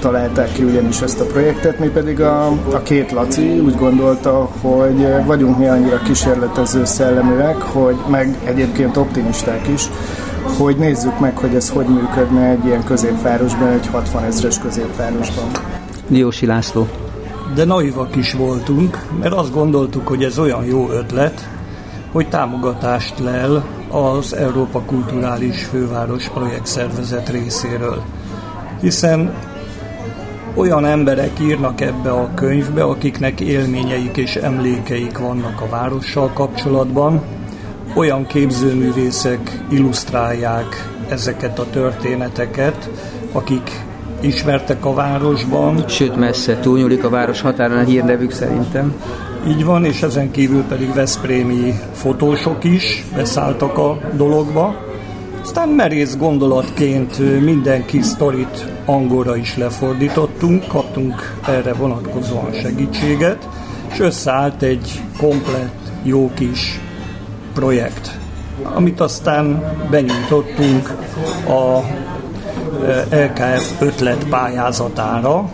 találták 0.00 0.52
ki 0.52 0.62
ugyanis 0.62 1.00
ezt 1.00 1.20
a 1.20 1.24
projektet, 1.24 1.78
mi 1.78 1.88
pedig 1.88 2.20
a, 2.20 2.46
a 2.46 2.82
két 2.82 3.12
Laci 3.12 3.58
úgy 3.58 3.76
gondolta, 3.76 4.48
hogy 4.60 5.24
vagyunk 5.26 5.58
mi 5.58 5.66
annyira 5.66 5.98
kísérletező 5.98 6.84
szelleműek, 6.84 7.62
hogy 7.62 7.96
meg 8.08 8.38
egyébként 8.44 8.96
optimisták 8.96 9.68
is, 9.68 9.88
hogy 10.58 10.76
nézzük 10.76 11.18
meg, 11.18 11.38
hogy 11.38 11.54
ez 11.54 11.70
hogy 11.70 11.86
működne 11.86 12.48
egy 12.48 12.64
ilyen 12.64 12.84
középvárosban, 12.84 13.68
egy 13.68 13.86
60 13.86 14.24
ezres 14.24 14.58
középvárosban. 14.58 15.44
Diósi 16.08 16.46
László. 16.46 16.88
De 17.54 17.64
naivak 17.64 18.16
is 18.16 18.32
voltunk, 18.32 19.06
mert 19.20 19.32
azt 19.32 19.52
gondoltuk, 19.52 20.08
hogy 20.08 20.22
ez 20.22 20.38
olyan 20.38 20.64
jó 20.64 20.90
ötlet, 20.90 21.48
hogy 22.14 22.28
támogatást 22.28 23.18
lel 23.18 23.64
az 23.90 24.34
Európa 24.34 24.80
Kulturális 24.80 25.64
Főváros 25.64 26.28
Projekt 26.28 26.66
Szervezet 26.66 27.28
részéről. 27.28 28.02
Hiszen 28.80 29.34
olyan 30.54 30.84
emberek 30.84 31.40
írnak 31.40 31.80
ebbe 31.80 32.10
a 32.10 32.30
könyvbe, 32.34 32.82
akiknek 32.82 33.40
élményeik 33.40 34.16
és 34.16 34.36
emlékeik 34.36 35.18
vannak 35.18 35.60
a 35.60 35.68
várossal 35.68 36.30
kapcsolatban, 36.32 37.22
olyan 37.94 38.26
képzőművészek 38.26 39.64
illusztrálják 39.70 40.88
ezeket 41.08 41.58
a 41.58 41.70
történeteket, 41.70 42.90
akik 43.32 43.84
ismertek 44.20 44.84
a 44.84 44.94
városban. 44.94 45.88
Sőt, 45.88 46.16
messze 46.16 46.58
túlnyúlik 46.58 47.04
a 47.04 47.08
város 47.08 47.40
határán 47.40 47.78
a 47.78 47.84
hírnevük 47.84 48.32
szerintem. 48.32 48.94
Így 49.48 49.64
van, 49.64 49.84
és 49.84 50.02
ezen 50.02 50.30
kívül 50.30 50.62
pedig 50.62 50.94
Veszprémi 50.94 51.74
fotósok 51.92 52.64
is 52.64 53.04
beszálltak 53.14 53.78
a 53.78 53.98
dologba. 54.12 54.74
Aztán 55.42 55.68
merész 55.68 56.16
gondolatként 56.16 57.40
mindenki 57.40 58.02
sztorit 58.02 58.66
angolra 58.84 59.36
is 59.36 59.56
lefordítottunk, 59.56 60.66
kaptunk 60.66 61.36
erre 61.46 61.72
vonatkozóan 61.72 62.52
segítséget, 62.52 63.48
és 63.92 63.98
összeállt 63.98 64.62
egy 64.62 65.02
komplett 65.18 65.90
jó 66.02 66.30
kis 66.34 66.80
projekt, 67.54 68.18
amit 68.62 69.00
aztán 69.00 69.62
benyújtottunk 69.90 70.96
a 71.48 71.80
e, 72.86 73.24
LKF 73.24 73.80
ötlet 73.80 74.26
pályázatára 74.28 75.50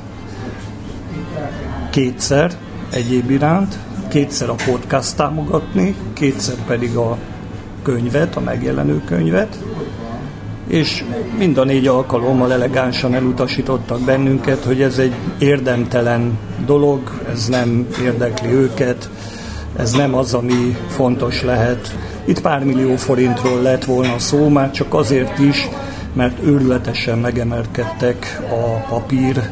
kétszer 1.91 2.53
egyéb 2.91 3.31
iránt, 3.31 3.79
kétszer 4.09 4.49
a 4.49 4.55
podcast 4.67 5.17
támogatni, 5.17 5.95
kétszer 6.13 6.57
pedig 6.67 6.97
a 6.97 7.17
könyvet, 7.83 8.37
a 8.37 8.41
megjelenő 8.41 9.03
könyvet, 9.05 9.59
és 10.67 11.05
mind 11.39 11.59
a 11.59 11.65
négy 11.65 11.87
alkalommal 11.87 12.53
elegánsan 12.53 13.15
elutasítottak 13.15 14.01
bennünket, 14.01 14.65
hogy 14.65 14.83
ez 14.83 14.99
egy 14.99 15.15
érdemtelen 15.39 16.39
dolog, 16.67 17.21
ez 17.33 17.49
nem 17.49 17.87
érdekli 18.03 18.53
őket, 18.53 19.11
ez 19.77 19.93
nem 19.93 20.15
az, 20.15 20.35
ami 20.35 20.77
fontos 20.89 21.43
lehet. 21.43 21.97
Itt 22.25 22.41
pár 22.41 22.65
millió 22.65 22.97
forintról 22.97 23.63
lett 23.63 23.85
volna 23.85 24.19
szó, 24.19 24.49
már 24.49 24.71
csak 24.71 24.95
azért 24.95 25.39
is, 25.39 25.69
mert 26.13 26.43
őrületesen 26.45 27.19
megemelkedtek 27.19 28.41
a 28.51 28.89
papír 28.89 29.51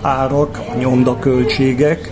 árak, 0.00 0.60
a 0.74 0.78
nyomdaköltségek, 0.78 2.10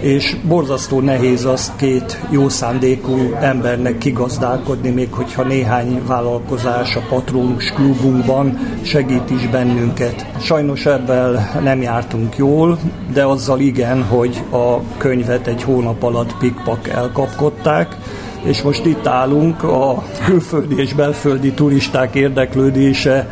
és 0.00 0.36
borzasztó 0.48 1.00
nehéz 1.00 1.44
azt 1.44 1.76
két 1.76 2.20
jó 2.30 2.48
szándékú 2.48 3.34
embernek 3.40 3.98
kigazdálkodni, 3.98 4.90
még 4.90 5.12
hogyha 5.12 5.42
néhány 5.42 6.02
vállalkozás 6.06 6.96
a 6.96 7.02
Patronus 7.08 7.72
klubunkban 7.72 8.58
segít 8.82 9.30
is 9.30 9.48
bennünket. 9.48 10.26
Sajnos 10.40 10.86
ebben 10.86 11.48
nem 11.62 11.82
jártunk 11.82 12.36
jól, 12.36 12.78
de 13.12 13.24
azzal 13.24 13.60
igen, 13.60 14.02
hogy 14.02 14.42
a 14.50 14.80
könyvet 14.96 15.46
egy 15.46 15.62
hónap 15.62 16.02
alatt 16.02 16.36
pikpak 16.38 16.88
elkapkodták, 16.88 17.96
és 18.42 18.62
most 18.62 18.84
itt 18.84 19.06
állunk 19.06 19.62
a 19.62 20.02
külföldi 20.24 20.80
és 20.80 20.94
belföldi 20.94 21.52
turisták 21.52 22.14
érdeklődése 22.14 23.28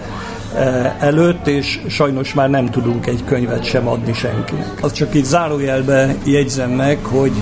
előtt, 0.99 1.47
és 1.47 1.81
sajnos 1.89 2.35
már 2.35 2.51
nem 2.51 2.71
tudunk 2.71 3.07
egy 3.07 3.25
könyvet 3.25 3.65
sem 3.65 3.89
adni 3.89 4.13
senkinek. 4.13 4.79
Az 4.83 4.93
csak 4.93 5.15
így 5.15 5.25
zárójelbe 5.25 6.15
jegyzem 6.25 6.71
meg, 6.71 6.99
hogy 7.05 7.33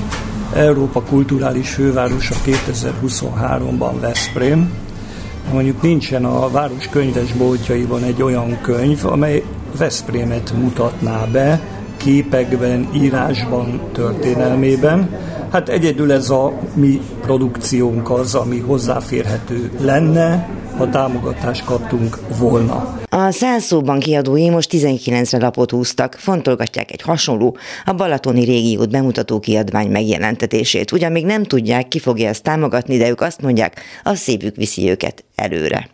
Európa 0.54 1.02
kulturális 1.02 1.70
fővárosa 1.70 2.34
2023-ban 2.46 3.92
Veszprém. 4.00 4.72
Mondjuk 5.52 5.82
nincsen 5.82 6.24
a 6.24 6.50
város 6.50 6.88
könyvesboltjaiban 6.88 8.02
egy 8.02 8.22
olyan 8.22 8.58
könyv, 8.60 9.06
amely 9.06 9.42
Veszprémet 9.78 10.52
mutatná 10.60 11.24
be 11.32 11.60
képekben, 11.96 12.88
írásban, 12.94 13.80
történelmében. 13.92 15.08
Hát 15.54 15.68
egyedül 15.68 16.12
ez 16.12 16.30
a 16.30 16.52
mi 16.74 17.00
produkciónk 17.20 18.10
az, 18.10 18.34
ami 18.34 18.58
hozzáférhető 18.58 19.70
lenne, 19.80 20.48
ha 20.76 20.88
támogatást 20.88 21.64
kaptunk 21.64 22.18
volna. 22.38 22.98
A 23.08 23.30
száz 23.30 23.62
szóban 23.62 23.98
kiadói 23.98 24.50
most 24.50 24.68
19 24.68 25.32
lapot 25.32 25.70
húztak, 25.70 26.14
fontolgatják 26.14 26.90
egy 26.90 27.02
hasonló, 27.02 27.56
a 27.84 27.92
Balatoni 27.92 28.44
régiót 28.44 28.90
bemutató 28.90 29.40
kiadvány 29.40 29.90
megjelentetését. 29.90 30.92
Ugyan 30.92 31.12
még 31.12 31.24
nem 31.24 31.42
tudják, 31.42 31.88
ki 31.88 31.98
fogja 31.98 32.28
ezt 32.28 32.42
támogatni, 32.42 32.96
de 32.96 33.08
ők 33.08 33.20
azt 33.20 33.42
mondják, 33.42 33.80
a 34.02 34.14
szívük 34.14 34.56
viszi 34.56 34.90
őket 34.90 35.24
előre. 35.34 35.93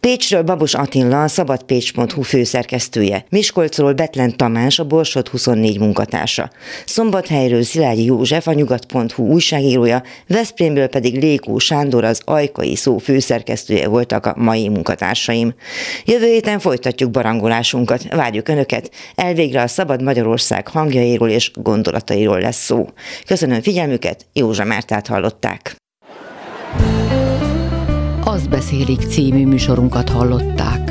Pécsről 0.00 0.42
Babos 0.42 0.74
Attila, 0.74 1.22
a 1.22 1.28
szabadpécs.hu 1.28 2.22
főszerkesztője, 2.22 3.24
Miskolcról 3.30 3.92
Betlen 3.92 4.36
Tamás, 4.36 4.78
a 4.78 4.84
Borsod 4.84 5.28
24 5.28 5.78
munkatársa, 5.78 6.50
Szombathelyről 6.86 7.62
Szilágyi 7.62 8.04
József, 8.04 8.46
a 8.46 8.52
Nyugat.hu 8.52 9.26
újságírója, 9.26 10.02
Veszprémből 10.26 10.86
pedig 10.86 11.22
Lékó 11.22 11.58
Sándor, 11.58 12.04
az 12.04 12.20
Ajkai 12.24 12.76
Szó 12.76 12.98
főszerkesztője 12.98 13.88
voltak 13.88 14.26
a 14.26 14.34
mai 14.36 14.68
munkatársaim. 14.68 15.54
Jövő 16.04 16.26
héten 16.26 16.58
folytatjuk 16.58 17.10
barangolásunkat, 17.10 18.14
várjuk 18.14 18.48
Önöket, 18.48 18.90
elvégre 19.14 19.62
a 19.62 19.66
Szabad 19.66 20.02
Magyarország 20.02 20.68
hangjairól 20.68 21.30
és 21.30 21.50
gondolatairól 21.54 22.40
lesz 22.40 22.64
szó. 22.64 22.88
Köszönöm 23.26 23.62
figyelmüket, 23.62 24.26
Józsa 24.32 24.64
Mártát 24.64 25.06
hallották. 25.06 25.76
Beszélik 28.50 29.00
című 29.00 29.46
műsorunkat 29.46 30.08
hallották. 30.08 30.87